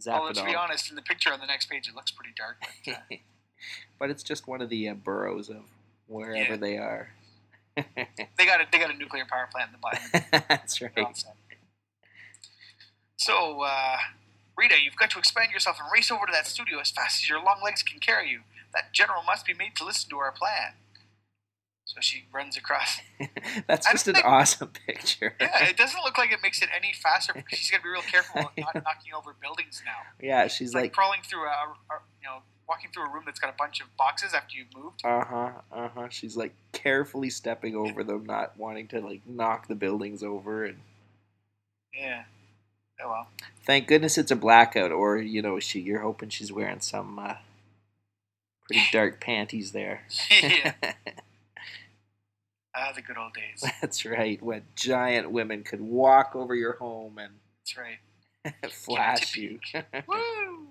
zap 0.00 0.16
Although 0.20 0.30
it 0.30 0.34
to 0.36 0.44
be 0.44 0.54
honest, 0.54 0.90
in 0.90 0.96
the 0.96 1.02
picture 1.02 1.32
on 1.32 1.40
the 1.40 1.46
next 1.46 1.66
page, 1.70 1.88
it 1.88 1.94
looks 1.94 2.10
pretty 2.10 2.34
dark. 2.36 2.56
But, 2.84 2.92
uh, 2.94 3.16
but 3.98 4.10
it's 4.10 4.22
just 4.22 4.46
one 4.48 4.60
of 4.60 4.68
the 4.68 4.88
uh, 4.88 4.94
boroughs 4.94 5.48
of 5.48 5.62
wherever 6.06 6.36
Yeah. 6.52 6.56
they 6.56 6.76
are. 6.78 7.10
they 7.76 8.44
got 8.44 8.60
a 8.60 8.66
they 8.72 8.78
got 8.78 8.90
a 8.92 8.98
nuclear 8.98 9.24
power 9.24 9.48
plant 9.52 9.70
in 9.70 9.72
the 9.72 9.78
bottom. 9.78 10.44
That's 10.48 10.82
right. 10.82 10.90
They're 10.94 11.04
all 11.06 11.14
set. 11.14 11.34
So, 13.16 13.62
uh, 13.62 13.96
Rita, 14.58 14.74
you've 14.82 14.96
got 14.96 15.10
to 15.10 15.18
expand 15.18 15.52
yourself 15.52 15.78
and 15.80 15.88
race 15.92 16.10
over 16.10 16.26
to 16.26 16.32
that 16.32 16.46
studio 16.46 16.80
as 16.80 16.90
fast 16.90 17.22
as 17.22 17.28
your 17.28 17.38
long 17.42 17.60
legs 17.64 17.82
can 17.82 18.00
carry 18.00 18.28
you. 18.30 18.40
That 18.74 18.92
general 18.92 19.22
must 19.22 19.46
be 19.46 19.54
made 19.54 19.76
to 19.76 19.84
listen 19.84 20.10
to 20.10 20.16
our 20.18 20.32
plan. 20.32 20.72
So 21.84 22.00
she 22.00 22.24
runs 22.32 22.56
across. 22.56 22.98
That's 23.66 23.86
I 23.86 23.92
just 23.92 24.08
an 24.08 24.14
think- 24.14 24.26
awesome 24.26 24.72
picture. 24.86 25.34
Yeah, 25.40 25.68
it 25.68 25.76
doesn't 25.82 26.00
look 26.04 26.18
like 26.18 26.32
it 26.32 26.40
makes 26.42 26.60
it 26.60 26.68
any 26.76 26.92
faster 26.92 27.32
because 27.32 27.58
she's 27.58 27.70
got 27.70 27.78
to 27.78 27.82
be 27.84 27.88
real 27.88 28.02
careful 28.02 28.40
about 28.40 28.58
not 28.58 28.74
knocking 28.84 29.14
over 29.16 29.34
buildings 29.40 29.80
now. 29.86 29.96
Yeah, 30.20 30.48
she's 30.48 30.74
like, 30.74 30.82
like, 30.84 30.92
crawling 30.92 31.20
through 31.24 31.44
a, 31.44 31.46
a, 31.90 31.98
you 32.20 32.26
know, 32.28 32.42
walking 32.68 32.90
through 32.92 33.06
a 33.06 33.10
room 33.10 33.22
that's 33.24 33.40
got 33.40 33.48
a 33.48 33.56
bunch 33.56 33.80
of 33.80 33.86
boxes 33.96 34.34
after 34.34 34.54
you've 34.58 34.74
moved. 34.76 35.00
uh 35.04 35.24
huh, 35.24 35.50
uh 35.72 35.88
huh. 35.94 36.08
She's 36.10 36.36
like 36.36 36.52
carefully 36.72 37.30
stepping 37.30 37.74
over 37.74 38.04
them, 38.04 38.26
not 38.26 38.58
wanting 38.58 38.86
to 38.88 39.00
like 39.00 39.22
knock 39.26 39.68
the 39.68 39.74
buildings 39.74 40.22
over. 40.22 40.66
And 40.66 40.76
Yeah. 41.94 42.24
Oh 43.02 43.08
well. 43.08 43.28
thank 43.64 43.86
goodness 43.86 44.18
it's 44.18 44.30
a 44.30 44.36
blackout, 44.36 44.92
or 44.92 45.18
you 45.18 45.42
know, 45.42 45.58
she 45.60 45.80
you're 45.80 46.00
hoping 46.00 46.28
she's 46.30 46.52
wearing 46.52 46.80
some 46.80 47.18
uh, 47.18 47.34
pretty 48.66 48.84
dark 48.92 49.20
panties 49.20 49.72
there. 49.72 50.02
yeah. 50.42 50.74
Ah, 52.74 52.92
the 52.94 53.02
good 53.02 53.16
old 53.18 53.32
days. 53.34 53.64
That's 53.80 54.04
right. 54.04 54.40
When 54.40 54.62
giant 54.76 55.32
women 55.32 55.64
could 55.64 55.80
walk 55.80 56.36
over 56.36 56.54
your 56.54 56.74
home 56.74 57.18
and 57.18 57.32
That's 57.64 57.76
right. 57.76 58.70
flash 58.72 59.36
you. 59.36 59.58
Woo! 60.06 60.68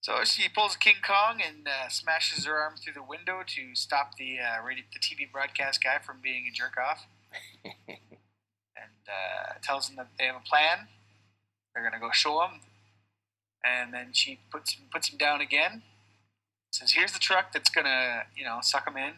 So 0.00 0.22
she 0.24 0.48
pulls 0.48 0.76
King 0.76 0.96
Kong 1.06 1.40
and 1.46 1.66
uh, 1.66 1.88
smashes 1.88 2.44
her 2.46 2.56
arm 2.56 2.74
through 2.76 2.92
the 2.94 3.02
window 3.02 3.42
to 3.46 3.74
stop 3.74 4.16
the 4.16 4.38
uh, 4.38 4.62
radio, 4.62 4.84
the 4.92 4.98
TV 5.00 5.30
broadcast 5.30 5.82
guy 5.82 5.98
from 5.98 6.18
being 6.22 6.46
a 6.46 6.50
jerk 6.50 6.74
off, 6.78 7.06
uh, 9.08 9.54
tells 9.62 9.88
him 9.88 9.96
that 9.96 10.08
they 10.18 10.24
have 10.24 10.36
a 10.36 10.48
plan. 10.48 10.88
They're 11.74 11.84
gonna 11.84 12.00
go 12.00 12.10
show 12.12 12.42
him, 12.42 12.60
and 13.64 13.92
then 13.92 14.12
she 14.12 14.38
puts 14.50 14.76
puts 14.92 15.08
him 15.08 15.18
down 15.18 15.40
again. 15.40 15.82
Says, 16.72 16.92
"Here's 16.92 17.12
the 17.12 17.18
truck 17.18 17.52
that's 17.52 17.70
gonna 17.70 18.24
you 18.36 18.44
know 18.44 18.58
suck 18.62 18.86
him 18.86 18.96
in. 18.96 19.14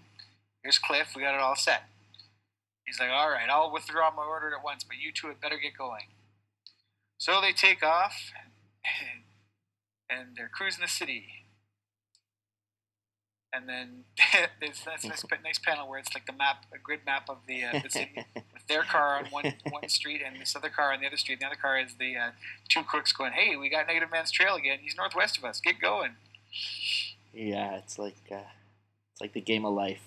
Here's 0.62 0.78
Cliff. 0.78 1.12
We 1.14 1.23
got 1.23 1.35
it 1.35 1.40
all 1.40 1.57
set." 1.57 1.85
He's 2.87 3.00
like, 3.00 3.11
"All 3.11 3.31
right, 3.31 3.49
I'll 3.50 3.73
withdraw 3.73 4.11
my 4.11 4.25
order 4.25 4.55
at 4.55 4.64
once, 4.64 4.85
but 4.85 4.97
you 4.97 5.12
two 5.12 5.28
had 5.28 5.40
better 5.40 5.59
get 5.59 5.76
going." 5.76 6.07
So 7.19 7.40
they 7.40 7.52
take 7.52 7.83
off, 7.83 8.33
and 10.11 10.37
they're 10.37 10.50
cruising 10.52 10.83
the 10.83 10.88
city. 10.88 11.26
And 13.52 13.69
then 13.69 14.05
there's 14.61 14.83
a 14.87 15.09
nice, 15.09 15.25
nice 15.43 15.59
panel 15.59 15.88
where 15.88 15.99
it's 15.99 16.12
like 16.14 16.26
the 16.26 16.33
map, 16.33 16.66
a 16.75 16.78
grid 16.78 17.00
map 17.07 17.31
of 17.31 17.38
the, 17.49 17.64
uh, 17.64 17.81
the 17.83 17.88
city 17.88 18.12
their 18.68 18.82
car 18.82 19.16
on 19.18 19.26
one 19.26 19.54
one 19.70 19.88
street 19.88 20.23
and 20.25 20.40
this 20.40 20.54
other 20.56 20.68
car 20.70 20.92
on 20.92 21.00
the 21.00 21.06
other 21.06 21.16
street. 21.16 21.35
And 21.35 21.42
the 21.42 21.46
other 21.46 21.56
car 21.61 21.78
is 21.78 21.94
the 21.99 22.16
uh, 22.16 22.30
two 22.68 22.82
crooks 22.82 23.12
going, 23.12 23.32
"Hey, 23.32 23.56
we 23.56 23.68
got 23.68 23.87
Negative 23.87 24.11
Man's 24.11 24.30
trail 24.30 24.54
again. 24.56 24.78
He's 24.82 24.96
northwest 24.96 25.38
of 25.38 25.44
us. 25.44 25.61
Get 25.61 25.80
going." 25.80 26.12
yeah, 27.35 27.76
it's 27.76 27.99
like 27.99 28.16
uh, 28.30 28.37
it's 29.12 29.20
like 29.20 29.32
the 29.32 29.40
game 29.40 29.64
of 29.64 29.75
life. 29.75 30.00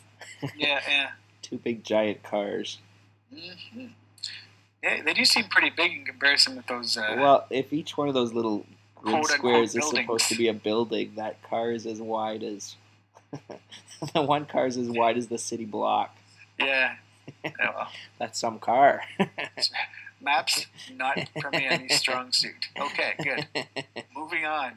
Yeah, 0.56 0.82
yeah. 0.90 1.10
Two 1.42 1.58
big 1.58 1.84
giant 1.84 2.22
cars. 2.24 2.80
hmm 3.34 3.86
Yeah, 4.84 5.02
they 5.04 5.14
do 5.14 5.24
seem 5.26 5.46
pretty 5.46 5.70
big 5.70 5.92
in 5.94 6.06
comparison 6.06 6.56
with 6.58 6.68
those. 6.68 6.98
Uh, 6.98 7.16
Well, 7.18 7.46
if 7.50 7.72
each 7.74 7.98
one 7.98 8.08
of 8.08 8.14
those 8.14 8.34
little 8.34 8.66
grid 8.96 9.26
squares 9.26 9.70
is 9.70 9.76
buildings. 9.76 10.04
supposed 10.06 10.28
to 10.30 10.36
be 10.36 10.48
a 10.48 10.54
building, 10.54 11.14
that 11.16 11.42
car 11.44 11.72
is 11.72 11.86
as 11.86 12.02
wide 12.02 12.44
as 12.44 12.76
the 14.14 14.22
one 14.22 14.46
car 14.46 14.68
is 14.68 14.76
as 14.78 14.90
wide 14.90 15.18
as 15.18 15.28
the 15.28 15.38
city 15.38 15.66
block. 15.66 16.16
yeah. 16.60 16.96
Yeah 17.44 17.52
well, 17.60 17.92
That's 18.18 18.40
some 18.40 18.60
car. 18.60 19.02
maps 20.22 20.66
not 20.94 21.18
Premiani's 21.38 21.98
strong 21.98 22.32
suit. 22.32 22.68
Okay, 22.80 23.14
good. 23.24 23.48
Moving 24.16 24.46
on. 24.46 24.74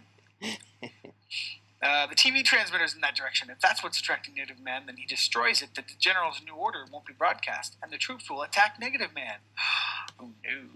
Uh, 1.83 2.07
the 2.07 2.15
TV 2.15 2.45
transmitter's 2.45 2.95
in 2.95 3.01
that 3.01 3.17
direction. 3.17 3.51
If 3.51 3.61
that's 3.61 3.83
what's 3.83 3.99
attracting 3.99 4.35
Negative 4.35 4.63
Man, 4.63 4.83
then 4.87 4.97
he 4.97 5.05
destroys 5.05 5.63
it. 5.63 5.71
That 5.75 5.89
the 5.89 5.95
General's 5.99 6.41
new 6.45 6.55
order 6.55 6.85
won't 6.93 7.07
be 7.07 7.13
broadcast, 7.13 7.77
and 7.83 7.93
the 7.93 7.99
troops 7.99 8.31
will 8.31 8.43
attack 8.43 8.77
Negative 8.81 9.13
Man. 9.13 9.39
oh 10.21 10.31
no! 10.45 10.69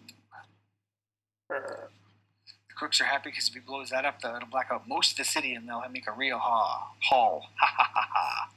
The 1.49 2.75
crooks 2.75 3.01
are 3.01 3.05
happy 3.05 3.31
because 3.31 3.47
if 3.49 3.55
he 3.55 3.61
blows 3.61 3.91
that 3.91 4.05
up, 4.05 4.21
that'll 4.21 4.49
black 4.49 4.69
out 4.73 4.89
most 4.89 5.13
of 5.13 5.19
the 5.19 5.25
city, 5.25 5.55
and 5.55 5.69
they'll 5.69 5.85
make 5.89 6.09
a 6.09 6.13
real 6.13 6.39
ha 6.39 6.89
haul. 7.05 7.51
Ha 7.61 7.67
ha 7.67 7.91
ha 7.95 8.09
ha! 8.13 8.51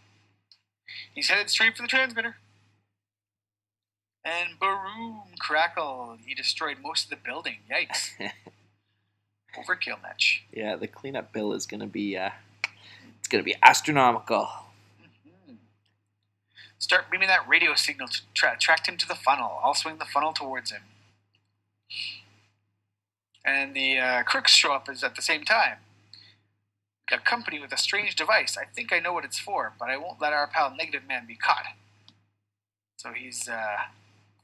He's 1.13 1.29
headed 1.29 1.51
straight 1.51 1.75
for 1.75 1.83
the 1.83 1.87
transmitter. 1.87 2.37
And 4.29 4.59
boom, 4.59 5.21
crackle! 5.39 6.17
He 6.25 6.35
destroyed 6.35 6.77
most 6.83 7.05
of 7.05 7.09
the 7.09 7.15
building. 7.15 7.57
Yikes! 7.71 8.11
Overkill 9.57 10.01
match. 10.03 10.43
yeah, 10.53 10.75
the 10.75 10.87
cleanup 10.87 11.33
bill 11.33 11.53
is 11.53 11.65
gonna 11.65 11.87
be 11.87 12.15
uh, 12.15 12.29
it's 13.17 13.27
gonna 13.27 13.43
be 13.43 13.55
astronomical. 13.63 14.47
Mhm. 15.01 15.55
Start 16.77 17.09
beaming 17.09 17.27
that 17.29 17.47
radio 17.47 17.73
signal 17.73 18.07
to 18.09 18.21
tra- 18.35 18.53
attract 18.53 18.87
him 18.87 18.97
to 18.97 19.07
the 19.07 19.15
funnel. 19.15 19.59
I'll 19.63 19.73
swing 19.73 19.97
the 19.97 20.05
funnel 20.05 20.33
towards 20.33 20.69
him. 20.71 20.83
And 23.43 23.73
the 23.75 23.97
uh, 23.97 24.23
crooks 24.23 24.53
show 24.53 24.73
up 24.73 24.87
as 24.87 25.03
at 25.03 25.15
the 25.15 25.23
same 25.23 25.43
time. 25.43 25.77
Got 27.09 27.25
company 27.25 27.59
with 27.59 27.71
a 27.73 27.77
strange 27.77 28.15
device. 28.15 28.55
I 28.55 28.65
think 28.65 28.93
I 28.93 28.99
know 28.99 29.13
what 29.13 29.25
it's 29.25 29.39
for, 29.39 29.73
but 29.79 29.89
I 29.89 29.97
won't 29.97 30.21
let 30.21 30.31
our 30.33 30.45
pal 30.45 30.75
Negative 30.75 31.01
Man 31.07 31.25
be 31.25 31.35
caught. 31.35 31.65
So 32.97 33.13
he's 33.13 33.49
uh, 33.49 33.77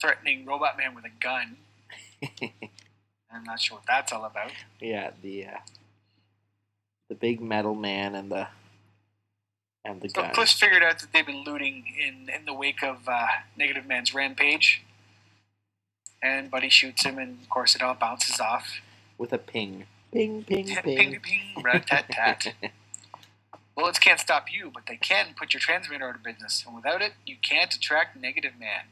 threatening 0.02 0.46
Robot 0.46 0.78
Man 0.78 0.96
with 0.96 1.06
a 1.06 1.12
gun. 1.22 1.58
I'm 3.32 3.44
not 3.46 3.60
sure 3.62 3.78
what 3.78 3.86
that's 3.88 4.12
all 4.14 4.26
about. 4.26 4.52
Yeah, 4.80 5.12
the 5.22 5.46
uh, 5.48 5.58
the 7.10 7.16
big 7.16 7.42
metal 7.42 7.76
man 7.76 8.16
and 8.16 8.32
the 8.32 8.48
and 9.86 10.02
the 10.02 10.10
So 10.10 10.22
gun. 10.24 10.34
Cliff's 10.34 10.54
figured 10.54 10.84
out 10.84 11.00
that 11.00 11.14
they've 11.14 11.26
been 11.26 11.44
looting 11.44 11.86
in, 12.00 12.30
in 12.34 12.46
the 12.46 12.54
wake 12.54 12.84
of 12.84 13.08
uh, 13.08 13.28
Negative 13.58 13.86
Man's 13.86 14.14
rampage. 14.14 14.84
And 16.24 16.50
Buddy 16.52 16.70
shoots 16.70 17.04
him, 17.04 17.20
and 17.20 17.42
of 17.42 17.50
course 17.50 17.76
it 17.76 17.82
all 17.84 17.96
bounces 17.96 18.40
off. 18.40 18.80
with 19.18 19.34
a 19.34 19.38
ping. 19.38 19.86
Ping, 20.14 20.44
ping, 20.44 20.66
Ping, 20.68 20.84
ping. 20.84 20.98
ping, 20.98 21.20
ping, 21.22 21.64
rat 21.64 21.88
tat 21.88 22.06
tat. 22.10 22.54
Bullets 23.76 24.00
can't 24.00 24.20
stop 24.20 24.48
you, 24.52 24.72
but 24.74 24.84
they 24.88 24.98
can 24.98 25.36
put 25.38 25.54
your 25.54 25.62
transmitter 25.62 26.10
out 26.10 26.16
of 26.16 26.24
business. 26.24 26.64
And 26.66 26.76
without 26.76 27.02
it, 27.02 27.14
you 27.26 27.36
can't 27.42 27.74
attract 27.74 28.16
Negative 28.20 28.54
Man. 28.60 28.86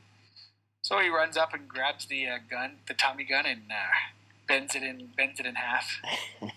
So 0.84 1.00
he 1.00 1.08
runs 1.08 1.38
up 1.38 1.54
and 1.54 1.68
grabs 1.68 2.06
the 2.06 2.28
uh, 2.28 2.38
gun, 2.50 2.74
the 2.90 2.94
Tommy 2.94 3.24
gun, 3.24 3.46
and 3.46 3.62
uh, 3.72 3.96
bends 4.50 4.76
it 4.76 4.84
in, 4.84 5.12
bends 5.16 5.40
it 5.40 5.46
in 5.46 5.56
half. 5.56 6.02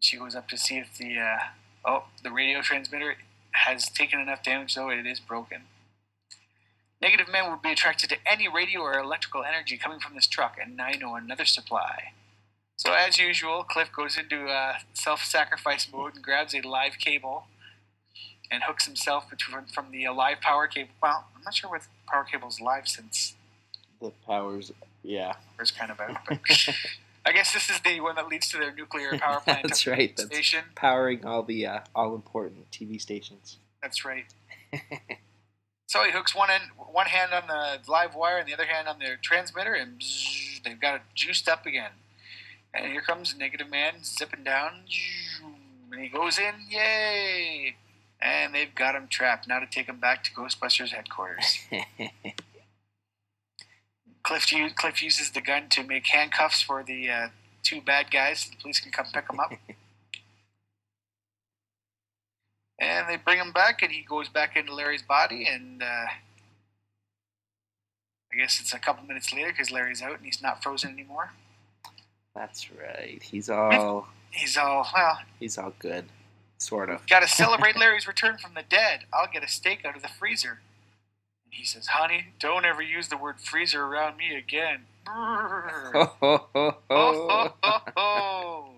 she 0.00 0.16
goes 0.16 0.36
up 0.36 0.48
to 0.48 0.56
see 0.56 0.78
if 0.78 0.96
the 0.96 1.18
uh, 1.18 1.38
oh 1.84 2.04
the 2.22 2.30
radio 2.30 2.62
transmitter 2.62 3.16
has 3.50 3.90
taken 3.90 4.20
enough 4.20 4.44
damage, 4.44 4.76
though 4.76 4.88
it 4.88 5.04
is 5.04 5.18
broken. 5.18 5.62
Negative 7.02 7.26
men 7.30 7.50
would 7.50 7.60
be 7.60 7.72
attracted 7.72 8.08
to 8.10 8.16
any 8.24 8.46
radio 8.48 8.80
or 8.82 8.98
electrical 8.98 9.42
energy 9.42 9.76
coming 9.76 9.98
from 9.98 10.14
this 10.14 10.28
truck, 10.28 10.56
and 10.62 10.80
I 10.80 10.92
know 10.92 11.16
another 11.16 11.44
supply. 11.44 12.12
So, 12.76 12.92
as 12.92 13.18
usual, 13.18 13.64
Cliff 13.64 13.90
goes 13.94 14.16
into 14.16 14.46
uh, 14.46 14.74
self-sacrifice 14.92 15.88
mode 15.92 16.14
and 16.14 16.22
grabs 16.24 16.54
a 16.54 16.60
live 16.60 16.98
cable 16.98 17.46
and 18.50 18.62
hooks 18.62 18.86
himself 18.86 19.28
between, 19.28 19.64
from 19.66 19.90
the 19.90 20.06
uh, 20.06 20.14
live 20.14 20.40
power 20.40 20.68
cable. 20.68 20.90
Well, 21.02 21.26
I'm 21.34 21.42
not 21.42 21.54
sure 21.54 21.68
what 21.70 21.82
power 22.06 22.24
cable's 22.24 22.60
live 22.60 22.88
since 22.88 23.34
the 24.00 24.10
powers, 24.26 24.72
yeah. 25.02 25.34
it's 25.58 25.70
kind 25.70 25.90
of 25.90 26.00
out, 26.00 26.18
but 26.28 26.40
I 27.24 27.32
guess 27.32 27.52
this 27.52 27.68
is 27.70 27.80
the 27.80 28.00
one 28.00 28.14
that 28.16 28.28
leads 28.28 28.48
to 28.50 28.58
their 28.58 28.72
nuclear 28.72 29.18
power 29.18 29.40
plant 29.40 29.64
That's 29.64 29.86
right. 29.86 30.16
That's 30.16 30.28
station. 30.28 30.64
powering 30.74 31.24
all 31.24 31.42
the 31.42 31.66
uh, 31.66 31.80
all 31.94 32.14
important 32.14 32.70
TV 32.70 33.00
stations. 33.00 33.58
That's 33.82 34.04
right. 34.04 34.26
so 35.88 36.04
he 36.04 36.12
hooks 36.12 36.34
one 36.34 36.50
end, 36.50 36.64
one 36.76 37.06
hand 37.06 37.32
on 37.32 37.48
the 37.48 37.90
live 37.90 38.14
wire 38.14 38.38
and 38.38 38.46
the 38.46 38.54
other 38.54 38.66
hand 38.66 38.86
on 38.86 38.98
the 39.00 39.16
transmitter, 39.22 39.74
and 39.74 39.98
bzzz, 39.98 40.62
they've 40.62 40.80
got 40.80 40.96
it 40.96 41.02
juiced 41.14 41.48
up 41.48 41.66
again. 41.66 41.90
And 42.72 42.92
here 42.92 43.00
comes 43.00 43.34
Negative 43.36 43.68
Man 43.68 44.04
zipping 44.04 44.44
down, 44.44 44.82
and 45.90 46.00
he 46.00 46.08
goes 46.08 46.38
in, 46.38 46.54
yay! 46.68 47.76
And 48.26 48.54
they've 48.54 48.74
got 48.74 48.96
him 48.96 49.06
trapped. 49.08 49.46
Now 49.46 49.60
to 49.60 49.66
take 49.66 49.86
him 49.86 50.00
back 50.00 50.24
to 50.24 50.32
Ghostbusters 50.32 50.88
headquarters. 50.88 51.60
Cliff, 54.24 54.46
Cliff 54.74 55.02
uses 55.02 55.30
the 55.30 55.40
gun 55.40 55.68
to 55.70 55.84
make 55.84 56.06
handcuffs 56.08 56.60
for 56.60 56.82
the 56.82 57.08
uh, 57.08 57.28
two 57.62 57.80
bad 57.80 58.10
guys. 58.10 58.40
So 58.40 58.50
the 58.50 58.56
police 58.60 58.80
can 58.80 58.90
come 58.90 59.06
pick 59.12 59.28
them 59.28 59.38
up. 59.38 59.52
and 62.80 63.08
they 63.08 63.16
bring 63.16 63.38
him 63.38 63.52
back, 63.52 63.82
and 63.82 63.92
he 63.92 64.02
goes 64.02 64.28
back 64.28 64.56
into 64.56 64.74
Larry's 64.74 65.02
body. 65.02 65.46
And 65.46 65.80
uh, 65.80 66.06
I 68.32 68.36
guess 68.36 68.58
it's 68.60 68.74
a 68.74 68.80
couple 68.80 69.06
minutes 69.06 69.32
later 69.32 69.52
because 69.52 69.70
Larry's 69.70 70.02
out 70.02 70.16
and 70.16 70.24
he's 70.24 70.42
not 70.42 70.64
frozen 70.64 70.90
anymore. 70.90 71.30
That's 72.34 72.68
right. 72.72 73.22
He's 73.22 73.48
all 73.48 74.08
He's 74.36 74.56
all, 74.56 74.86
well, 74.94 75.18
he's 75.40 75.56
all 75.56 75.72
good, 75.78 76.04
sort 76.58 76.90
of. 76.90 77.06
got 77.08 77.20
to 77.20 77.28
celebrate 77.28 77.76
Larry's 77.80 78.06
return 78.06 78.38
from 78.38 78.54
the 78.54 78.62
dead. 78.68 79.00
I'll 79.12 79.28
get 79.32 79.44
a 79.44 79.48
steak 79.48 79.84
out 79.84 79.96
of 79.96 80.02
the 80.02 80.08
freezer. 80.08 80.60
And 81.44 81.54
he 81.54 81.64
says, 81.64 81.88
honey, 81.88 82.28
don't 82.40 82.64
ever 82.64 82.82
use 82.82 83.08
the 83.08 83.16
word 83.16 83.40
freezer 83.40 83.84
around 83.84 84.16
me 84.16 84.34
again. 84.36 84.82
Ho, 85.08 86.12
ho, 86.20 86.46
ho, 86.54 86.76
Oh, 86.90 87.12
ho. 87.28 87.28
ho, 87.28 87.54
ho, 87.62 87.80
ho. 87.96 88.70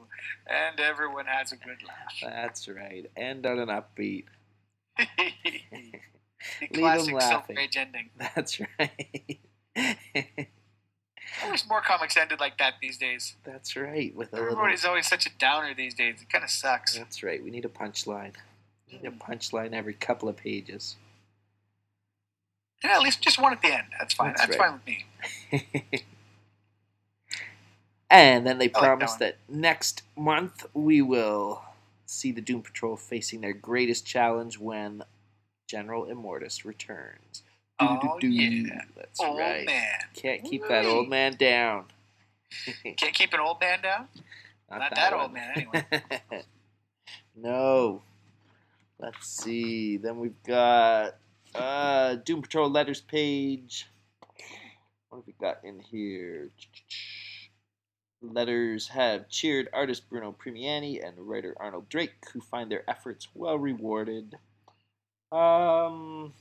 And 0.48 0.80
everyone 0.80 1.26
has 1.26 1.52
a 1.52 1.56
good 1.56 1.82
laugh. 1.86 2.14
That's 2.22 2.68
right. 2.68 3.10
End 3.16 3.46
on 3.46 3.58
an 3.58 3.68
upbeat. 3.68 4.24
the 4.98 6.68
classic 6.74 7.14
laughing. 7.14 7.56
Ending. 7.76 8.10
That's 8.18 8.60
right. 8.78 9.38
I 11.42 11.50
wish 11.50 11.66
more 11.68 11.80
comics 11.80 12.16
ended 12.16 12.40
like 12.40 12.58
that 12.58 12.74
these 12.80 12.98
days. 12.98 13.34
That's 13.44 13.76
right. 13.76 14.14
With 14.14 14.32
a 14.32 14.36
little. 14.36 14.52
Everybody's 14.52 14.84
always 14.84 15.06
such 15.06 15.26
a 15.26 15.30
downer 15.38 15.74
these 15.74 15.94
days. 15.94 16.22
It 16.22 16.30
kind 16.30 16.44
of 16.44 16.50
sucks. 16.50 16.96
That's 16.96 17.22
right. 17.22 17.42
We 17.42 17.50
need 17.50 17.64
a 17.64 17.68
punchline. 17.68 18.34
We 18.90 18.98
need 18.98 19.06
a 19.06 19.10
hmm. 19.10 19.18
punchline 19.18 19.72
every 19.72 19.94
couple 19.94 20.28
of 20.28 20.36
pages. 20.36 20.96
Yeah, 22.82 22.96
at 22.96 23.02
least 23.02 23.22
just 23.22 23.40
one 23.40 23.52
at 23.52 23.60
the 23.60 23.72
end. 23.72 23.88
That's 23.98 24.14
fine. 24.14 24.34
That's 24.36 24.46
That's, 24.46 24.58
right. 24.58 24.70
fine 24.70 24.80
with 25.50 25.62
me. 25.90 26.00
and 28.10 28.46
then 28.46 28.58
they 28.58 28.64
I 28.64 28.66
like 28.66 28.74
that 28.74 28.80
promise 28.80 29.14
that 29.14 29.36
next 29.48 30.02
month 30.16 30.64
we 30.74 31.02
will 31.02 31.62
see 32.06 32.32
the 32.32 32.40
Doom 32.40 32.62
Patrol 32.62 32.96
facing 32.96 33.40
their 33.40 33.52
greatest 33.52 34.06
challenge 34.06 34.58
when 34.58 35.02
General 35.66 36.06
Immortus 36.06 36.64
returns. 36.64 37.42
Oh, 37.80 38.18
yeah. 38.22 38.80
That's 38.96 39.20
Old 39.20 39.38
right. 39.38 39.66
man. 39.66 40.00
Can't 40.14 40.42
keep 40.42 40.66
that 40.68 40.84
old 40.84 41.08
man 41.08 41.36
down. 41.36 41.84
Can't 42.96 43.14
keep 43.14 43.32
an 43.32 43.40
old 43.40 43.60
man 43.60 43.80
down? 43.82 44.08
Not 44.70 44.94
that 44.94 45.12
old 45.12 45.32
man, 45.32 45.52
anyway. 45.54 45.84
no. 47.36 48.02
Let's 48.98 49.28
see. 49.28 49.96
Then 49.96 50.18
we've 50.18 50.42
got 50.44 51.16
uh, 51.54 52.16
Doom 52.16 52.42
Patrol 52.42 52.68
letters 52.68 53.00
page. 53.00 53.86
What 55.08 55.18
have 55.18 55.26
we 55.26 55.34
got 55.40 55.58
in 55.62 55.78
here? 55.78 56.50
Letters 58.20 58.88
have 58.88 59.28
cheered 59.28 59.68
artist 59.72 60.10
Bruno 60.10 60.34
Premiani 60.44 61.06
and 61.06 61.16
writer 61.18 61.54
Arnold 61.58 61.88
Drake, 61.88 62.14
who 62.32 62.40
find 62.40 62.70
their 62.70 62.82
efforts 62.90 63.28
well 63.34 63.56
rewarded. 63.56 64.34
Um. 65.30 66.32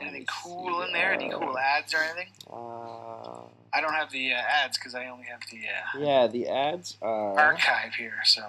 Anything 0.00 0.26
cool 0.26 0.82
in 0.82 0.92
there? 0.92 1.12
Any 1.12 1.30
cool 1.30 1.56
ads 1.58 1.94
or 1.94 1.98
anything? 1.98 2.28
Uh, 2.50 3.40
I 3.72 3.80
don't 3.80 3.94
have 3.94 4.10
the 4.10 4.32
uh, 4.32 4.42
ads 4.64 4.78
because 4.78 4.94
I 4.94 5.06
only 5.08 5.26
have 5.26 5.40
the. 5.50 5.58
Uh, 5.58 6.04
yeah, 6.04 6.26
the 6.26 6.48
ads 6.48 6.96
are 7.02 7.38
archive 7.38 7.94
here. 7.94 8.20
So. 8.24 8.42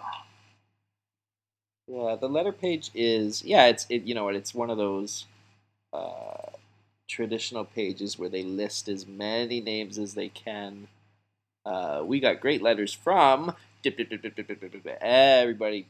Yeah, 1.87 2.15
the 2.19 2.29
letter 2.29 2.51
page 2.51 2.91
is 2.93 3.43
yeah. 3.43 3.65
It's 3.67 3.85
it. 3.89 4.03
You 4.03 4.15
know 4.15 4.25
what? 4.25 4.35
It's 4.35 4.53
one 4.53 4.69
of 4.69 4.77
those. 4.77 5.25
Uh, 5.91 6.51
traditional 7.09 7.65
pages 7.65 8.17
where 8.17 8.29
they 8.29 8.43
list 8.43 8.87
as 8.87 9.05
many 9.07 9.59
names 9.59 9.97
as 9.97 10.13
they 10.13 10.29
can. 10.29 10.87
Uh, 11.65 12.03
we 12.05 12.19
got 12.19 12.39
great 12.39 12.61
letters 12.61 12.93
from 12.93 13.55
everybody 15.01 15.87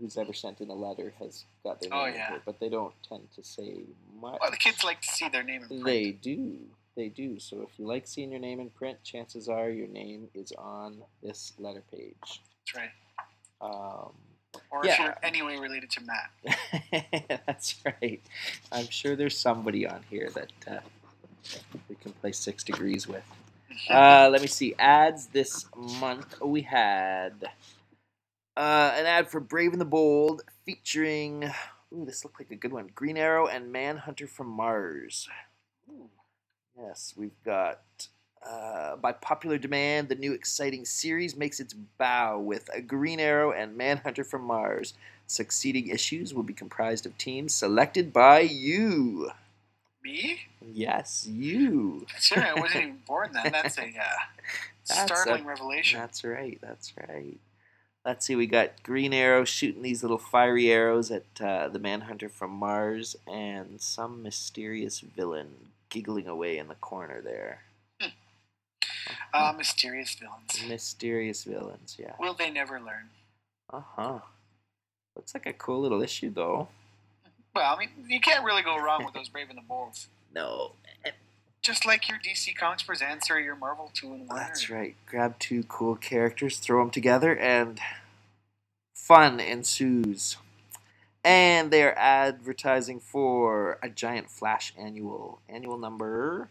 who's 0.00 0.16
ever 0.18 0.32
sent 0.32 0.60
in 0.60 0.70
a 0.70 0.74
letter 0.74 1.14
has 1.18 1.44
got 1.64 1.80
their 1.80 1.90
name 1.90 1.98
Oh, 2.00 2.06
in 2.06 2.14
yeah. 2.14 2.28
here, 2.30 2.42
but 2.46 2.60
they 2.60 2.68
don't 2.68 2.94
tend 3.08 3.28
to 3.36 3.44
say 3.44 3.84
much. 4.20 4.38
well, 4.40 4.50
the 4.50 4.56
kids 4.56 4.84
like 4.84 5.00
to 5.02 5.08
see 5.08 5.28
their 5.28 5.42
name 5.42 5.62
in 5.62 5.68
print. 5.68 5.84
They 5.84 6.12
do. 6.12 6.58
They 6.96 7.08
do. 7.08 7.38
So 7.40 7.62
if 7.62 7.78
you 7.78 7.86
like 7.86 8.06
seeing 8.06 8.30
your 8.30 8.40
name 8.40 8.60
in 8.60 8.70
print, 8.70 8.98
chances 9.04 9.48
are 9.48 9.70
your 9.70 9.88
name 9.88 10.28
is 10.34 10.52
on 10.58 11.02
this 11.22 11.52
letter 11.58 11.82
page. 11.92 12.14
That's 12.22 12.76
right. 12.76 12.90
Um, 13.60 14.12
Or 14.70 14.84
Yeah. 14.86 14.92
if 14.92 14.98
you're 15.00 15.16
anyway 15.22 15.58
related 15.58 15.90
to 15.92 16.00
Matt. 16.02 17.38
That's 17.46 17.76
right. 17.84 18.20
I'm 18.72 18.88
sure 18.88 19.16
there's 19.16 19.38
somebody 19.38 19.86
on 19.86 20.02
here 20.10 20.30
that 20.34 20.52
uh, 20.70 20.80
we 21.88 21.96
can 21.96 22.12
play 22.14 22.32
six 22.32 22.64
degrees 22.64 23.08
with. 23.08 23.24
Uh, 23.90 24.28
let 24.32 24.40
me 24.40 24.46
see. 24.46 24.74
Ads 24.78 25.26
this 25.28 25.66
month. 25.76 26.40
We 26.40 26.62
had 26.62 27.50
uh, 28.56 28.92
an 28.96 29.06
ad 29.06 29.28
for 29.28 29.40
Brave 29.40 29.72
and 29.72 29.80
the 29.80 29.84
Bold 29.86 30.42
featuring. 30.64 31.44
Ooh, 31.92 32.04
this 32.04 32.24
looked 32.24 32.40
like 32.40 32.50
a 32.50 32.56
good 32.56 32.72
one. 32.72 32.90
Green 32.94 33.16
Arrow 33.16 33.46
and 33.46 33.70
Manhunter 33.72 34.26
from 34.26 34.48
Mars. 34.48 35.28
Ooh. 35.90 36.08
Yes, 36.78 37.14
we've 37.16 37.42
got. 37.44 37.80
Uh, 38.46 38.96
by 38.96 39.10
popular 39.10 39.56
demand, 39.56 40.10
the 40.10 40.14
new 40.14 40.32
exciting 40.34 40.84
series 40.84 41.34
makes 41.34 41.60
its 41.60 41.72
bow 41.72 42.38
with 42.38 42.68
a 42.74 42.80
Green 42.82 43.18
Arrow 43.18 43.52
and 43.52 43.74
Manhunter 43.74 44.22
from 44.22 44.42
Mars. 44.42 44.92
Succeeding 45.26 45.88
issues 45.88 46.34
will 46.34 46.42
be 46.42 46.52
comprised 46.52 47.06
of 47.06 47.16
teams 47.16 47.54
selected 47.54 48.12
by 48.12 48.40
you. 48.40 49.30
Me? 50.04 50.40
Yes, 50.60 51.26
you. 51.26 52.06
Sure, 52.20 52.44
I 52.44 52.52
wasn't 52.52 52.82
even 52.84 52.98
born 53.06 53.30
then. 53.32 53.50
That's 53.50 53.78
a 53.78 53.84
uh, 53.84 53.86
That's 54.86 55.10
a- 55.10 55.16
startling 55.16 55.46
revelation. 55.46 55.98
That's 55.98 56.22
right. 56.24 56.58
That's 56.60 56.92
right. 57.08 57.38
Let's 58.04 58.26
see. 58.26 58.36
We 58.36 58.46
got 58.46 58.82
Green 58.82 59.14
Arrow 59.14 59.44
shooting 59.44 59.82
these 59.82 60.02
little 60.02 60.18
fiery 60.18 60.70
arrows 60.70 61.10
at 61.10 61.24
uh, 61.40 61.68
the 61.68 61.78
Manhunter 61.78 62.28
from 62.28 62.50
Mars, 62.50 63.16
and 63.26 63.80
some 63.80 64.22
mysterious 64.22 65.00
villain 65.00 65.70
giggling 65.88 66.28
away 66.28 66.58
in 66.58 66.68
the 66.68 66.74
corner 66.74 67.20
there. 67.22 67.60
Uh, 69.32 69.52
mysterious 69.56 70.14
villains. 70.14 70.68
Mysterious 70.68 71.44
villains. 71.44 71.96
Yeah. 71.98 72.12
Will 72.20 72.34
they 72.34 72.50
never 72.50 72.78
learn? 72.78 73.08
Uh 73.72 73.80
huh. 73.96 74.18
Looks 75.16 75.34
like 75.34 75.46
a 75.46 75.52
cool 75.52 75.80
little 75.80 76.02
issue, 76.02 76.30
though. 76.30 76.68
Well, 77.54 77.74
I 77.74 77.78
mean, 77.78 77.90
you 78.08 78.20
can't 78.20 78.44
really 78.44 78.62
go 78.62 78.76
wrong 78.76 79.04
with 79.04 79.14
those 79.14 79.28
Brave 79.28 79.48
and 79.48 79.58
the 79.58 79.62
Bold. 79.62 79.98
No, 80.34 80.72
Just 81.64 81.86
like 81.86 82.10
your 82.10 82.18
DC 82.18 82.54
Comics 82.54 82.82
Presents 82.82 83.30
or 83.30 83.40
your 83.40 83.56
Marvel 83.56 83.90
2 83.94 84.06
in 84.12 84.26
1. 84.26 84.36
that's 84.36 84.68
right. 84.68 84.94
Grab 85.06 85.38
two 85.38 85.62
cool 85.62 85.96
characters, 85.96 86.58
throw 86.58 86.82
them 86.82 86.90
together, 86.90 87.34
and 87.34 87.80
fun 88.94 89.40
ensues. 89.40 90.36
And 91.24 91.70
they 91.70 91.82
are 91.82 91.94
advertising 91.96 93.00
for 93.00 93.78
a 93.82 93.88
giant 93.88 94.30
Flash 94.30 94.74
annual. 94.78 95.40
Annual 95.48 95.78
number. 95.78 96.50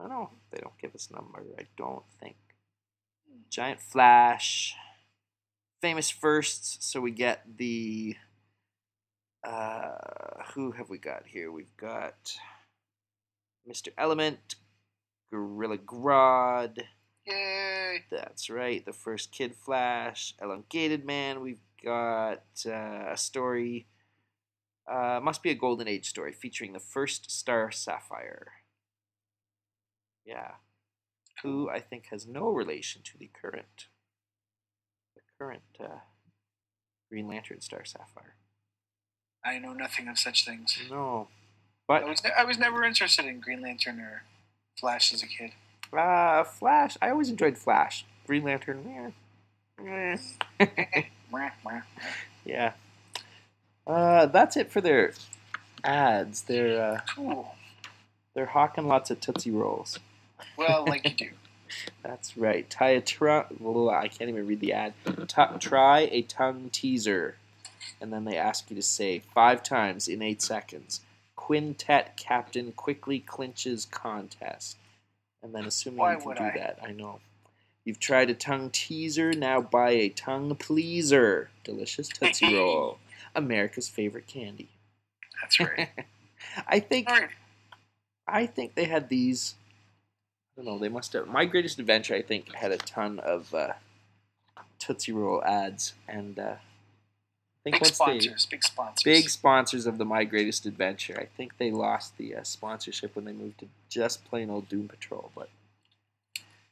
I 0.00 0.04
don't 0.04 0.12
know. 0.12 0.30
They 0.50 0.60
don't 0.62 0.78
give 0.80 0.94
us 0.94 1.10
number. 1.10 1.42
I 1.58 1.66
don't 1.76 2.04
think. 2.18 2.36
Giant 3.50 3.80
Flash. 3.80 4.74
Famous 5.82 6.08
firsts. 6.08 6.78
So 6.80 7.02
we 7.02 7.10
get 7.10 7.58
the. 7.58 8.16
Uh, 9.46 9.90
who 10.54 10.70
have 10.70 10.88
we 10.88 10.96
got 10.96 11.24
here? 11.26 11.52
We've 11.52 11.76
got 11.76 12.38
Mr. 13.68 13.88
Element, 13.98 14.56
Gorilla 15.30 15.78
Grodd. 15.78 16.78
Yay! 17.26 18.04
That's 18.10 18.48
right. 18.48 18.84
The 18.84 18.92
first 18.92 19.32
Kid 19.32 19.54
Flash, 19.54 20.34
Elongated 20.40 21.04
Man. 21.04 21.40
We've 21.40 21.60
got 21.84 22.44
uh, 22.64 23.10
a 23.10 23.16
story. 23.16 23.86
Uh, 24.90 25.20
must 25.22 25.42
be 25.42 25.50
a 25.50 25.54
Golden 25.54 25.88
Age 25.88 26.08
story 26.08 26.32
featuring 26.32 26.72
the 26.72 26.78
first 26.78 27.30
Star 27.30 27.72
Sapphire. 27.72 28.52
Yeah. 30.24 30.52
Who 31.42 31.68
I 31.68 31.80
think 31.80 32.06
has 32.10 32.26
no 32.26 32.48
relation 32.48 33.02
to 33.02 33.18
the 33.18 33.30
current, 33.40 33.86
the 35.14 35.22
current 35.38 35.62
uh, 35.80 35.98
Green 37.10 37.26
Lantern 37.26 37.60
Star 37.60 37.84
Sapphire. 37.84 38.36
I 39.44 39.58
know 39.58 39.72
nothing 39.72 40.08
of 40.08 40.18
such 40.18 40.44
things. 40.44 40.78
No. 40.90 41.28
I 41.88 42.00
But 42.00 42.08
was, 42.08 42.24
ne- 42.24 42.30
I 42.36 42.44
was 42.44 42.58
never 42.58 42.84
interested 42.84 43.26
in 43.26 43.40
Green 43.40 43.62
Lantern 43.62 44.00
or 44.00 44.22
Flash 44.78 45.12
as 45.14 45.22
a 45.22 45.26
kid. 45.26 45.52
uh, 45.92 46.44
Flash, 46.44 46.96
I 47.00 47.10
always 47.10 47.30
enjoyed 47.30 47.56
Flash. 47.56 48.04
Green 48.26 48.42
Lantern, 48.44 49.12
eh. 49.80 50.16
Yeah. 52.44 52.72
Uh, 53.86 54.26
that's 54.26 54.56
it 54.56 54.70
for 54.70 54.80
their 54.80 55.12
ads. 55.84 56.42
They're 56.42 56.82
uh, 56.82 57.00
Cool. 57.14 57.54
they're 58.34 58.46
hawking 58.46 58.86
lots 58.88 59.10
of 59.10 59.20
Tootsie 59.20 59.50
Rolls. 59.50 59.98
Well, 60.56 60.84
like 60.86 61.04
you 61.08 61.14
do. 61.28 61.30
That's 62.02 62.36
right. 62.36 62.68
Tie 62.70 62.90
a 62.90 63.00
try. 63.00 63.44
Well, 63.58 63.90
I 63.90 64.08
can't 64.08 64.30
even 64.30 64.46
read 64.46 64.60
the 64.60 64.72
ad. 64.72 64.94
T- 65.04 65.42
try 65.60 66.00
a 66.12 66.22
tongue 66.22 66.70
teaser, 66.72 67.36
and 68.00 68.12
then 68.12 68.24
they 68.24 68.36
ask 68.36 68.70
you 68.70 68.76
to 68.76 68.82
say 68.82 69.22
five 69.34 69.62
times 69.62 70.08
in 70.08 70.22
eight 70.22 70.40
seconds. 70.42 71.00
Quintet 71.36 72.16
captain 72.16 72.72
quickly 72.72 73.20
clinches 73.20 73.84
contest, 73.84 74.76
and 75.42 75.54
then 75.54 75.64
assuming 75.64 75.98
Why 75.98 76.14
you 76.14 76.20
can 76.20 76.34
do 76.34 76.42
I? 76.44 76.52
that, 76.56 76.78
I 76.82 76.92
know. 76.92 77.20
You've 77.84 78.00
tried 78.00 78.30
a 78.30 78.34
tongue 78.34 78.70
teaser. 78.70 79.32
Now 79.32 79.60
buy 79.60 79.90
a 79.90 80.08
tongue 80.08 80.56
pleaser. 80.56 81.50
Delicious 81.62 82.08
Tootsie 82.08 82.54
Roll, 82.58 82.98
America's 83.34 83.88
favorite 83.88 84.26
candy. 84.26 84.68
That's 85.40 85.60
right. 85.60 85.90
I 86.66 86.80
think 86.80 87.08
right. 87.08 87.28
I 88.26 88.46
think 88.46 88.74
they 88.74 88.84
had 88.84 89.08
these. 89.08 89.54
I 90.58 90.62
don't 90.62 90.64
know. 90.66 90.78
They 90.78 90.88
must 90.88 91.12
have. 91.12 91.28
My 91.28 91.44
Greatest 91.44 91.78
Adventure, 91.78 92.14
I 92.14 92.22
think, 92.22 92.52
had 92.54 92.72
a 92.72 92.78
ton 92.78 93.20
of 93.20 93.54
uh, 93.54 93.74
Tootsie 94.80 95.12
Roll 95.12 95.44
ads, 95.44 95.94
and 96.08 96.38
uh, 96.38 96.54
Big 97.72 97.84
sponsors. 97.84 98.46
Big 98.46 98.62
sponsors. 98.62 99.02
big 99.02 99.28
sponsors 99.28 99.86
of 99.86 99.98
the 99.98 100.04
My 100.04 100.22
Greatest 100.24 100.66
Adventure. 100.66 101.18
I 101.20 101.26
think 101.36 101.58
they 101.58 101.70
lost 101.72 102.16
the 102.16 102.36
uh, 102.36 102.42
sponsorship 102.44 103.16
when 103.16 103.24
they 103.24 103.32
moved 103.32 103.58
to 103.58 103.66
just 103.88 104.24
plain 104.24 104.50
old 104.50 104.68
Doom 104.68 104.86
Patrol. 104.88 105.32
But 105.34 105.48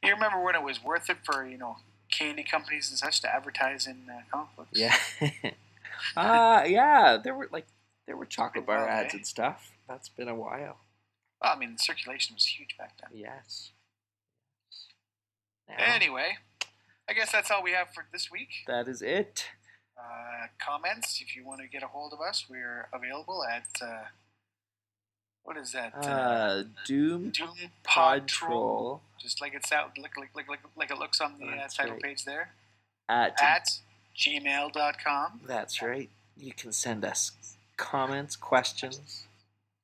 You 0.01 0.13
remember 0.13 0.41
when 0.41 0.55
it 0.55 0.63
was 0.63 0.81
worth 0.83 1.09
it 1.09 1.17
for 1.23 1.45
you 1.45 1.57
know 1.57 1.77
candy 2.09 2.43
companies 2.43 2.89
and 2.89 2.97
such 2.97 3.19
to 3.21 3.33
advertise 3.33 3.87
in 3.87 4.03
uh, 4.09 4.21
comic 4.31 4.55
books? 4.55 4.69
yeah, 4.73 4.95
uh, 6.15 6.63
yeah, 6.65 7.17
there 7.21 7.35
were 7.35 7.49
like 7.51 7.65
there 8.07 8.15
were 8.15 8.25
chocolate 8.25 8.65
bar 8.65 8.87
ads 8.87 9.13
eh? 9.13 9.17
and 9.17 9.27
stuff. 9.27 9.71
That's 9.89 10.07
been 10.09 10.29
a 10.29 10.35
while. 10.35 10.77
Well, 11.41 11.53
I 11.53 11.59
mean, 11.59 11.73
the 11.73 11.79
circulation 11.79 12.35
was 12.35 12.45
huge 12.45 12.77
back 12.77 12.93
then. 13.01 13.19
Yes. 13.19 13.71
Now, 15.67 15.75
Anyway, 15.79 16.37
I 17.09 17.13
guess 17.13 17.31
that's 17.31 17.51
all 17.51 17.61
we 17.63 17.71
have 17.71 17.89
for 17.93 18.05
this 18.13 18.31
week. 18.31 18.49
that 18.67 18.87
is 18.87 19.01
it. 19.01 19.47
Uh, 19.97 20.47
comments, 20.59 21.21
if 21.21 21.35
you 21.35 21.45
want 21.45 21.61
to 21.61 21.67
get 21.67 21.83
a 21.83 21.87
hold 21.87 22.13
of 22.13 22.19
us, 22.21 22.45
we're 22.49 22.87
available 22.93 23.43
at 23.45 23.67
uh, 23.81 24.03
what 25.43 25.57
is 25.57 25.71
that? 25.71 25.93
Uh, 25.95 26.63
Doom 26.85 27.29
Doom 27.29 27.55
Podtrol. 27.85 28.99
Just 29.21 29.41
like 29.41 29.53
it's 29.53 29.71
out, 29.71 29.97
like 29.97 30.17
like 30.17 30.29
like 30.35 30.49
like, 30.49 30.59
like 30.75 30.91
it 30.91 30.97
looks 30.97 31.21
on 31.21 31.35
the 31.39 31.47
uh, 31.47 31.67
title 31.67 31.93
right. 31.93 32.01
page 32.01 32.25
there. 32.25 32.49
at 33.07 33.41
At 33.41 33.69
gmail.com. 34.17 35.41
That's 35.45 35.81
right. 35.81 36.09
You 36.37 36.53
can 36.53 36.71
send 36.71 37.05
us 37.05 37.31
comments, 37.77 38.35
questions, 38.35 39.23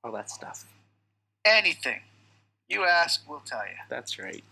all 0.03 0.11
that 0.11 0.29
stuff. 0.29 0.65
Anything 1.45 2.01
you 2.71 2.85
ask, 2.85 3.21
we'll 3.29 3.41
tell 3.45 3.63
you. 3.65 3.75
That's 3.89 4.17
right. 4.17 4.43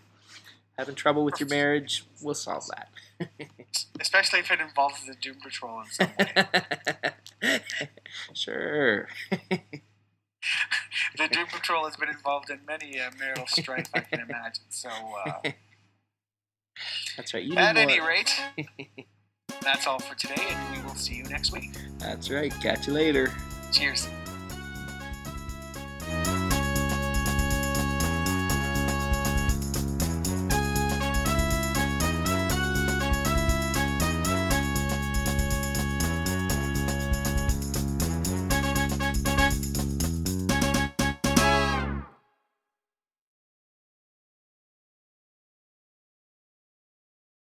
Having 0.80 0.94
trouble 0.94 1.24
with 1.26 1.38
your 1.38 1.48
marriage, 1.50 2.06
we'll 2.22 2.32
solve 2.32 2.64
that. 2.68 2.88
Especially 4.00 4.38
if 4.38 4.50
it 4.50 4.60
involves 4.60 5.04
the 5.06 5.14
Doom 5.14 5.36
Patrol 5.42 5.82
in 5.82 5.86
some 5.90 6.08
way. 6.18 7.60
sure. 8.32 9.08
the 9.50 11.28
Doom 11.30 11.48
Patrol 11.52 11.84
has 11.84 11.96
been 11.96 12.08
involved 12.08 12.48
in 12.48 12.60
many 12.66 12.98
uh, 12.98 13.10
marital 13.18 13.46
strife, 13.46 13.88
I 13.92 14.00
can 14.00 14.20
imagine. 14.20 14.64
So, 14.70 14.88
uh, 14.88 15.50
That's 17.18 17.34
right. 17.34 17.58
At 17.58 17.76
any 17.76 17.98
more. 17.98 18.08
rate, 18.08 18.40
that's 19.60 19.86
all 19.86 19.98
for 19.98 20.14
today, 20.14 20.46
and 20.48 20.78
we 20.78 20.82
will 20.88 20.94
see 20.94 21.16
you 21.16 21.24
next 21.24 21.52
week. 21.52 21.72
That's 21.98 22.30
right. 22.30 22.54
Catch 22.62 22.86
you 22.86 22.94
later. 22.94 23.30
Cheers. 23.70 24.08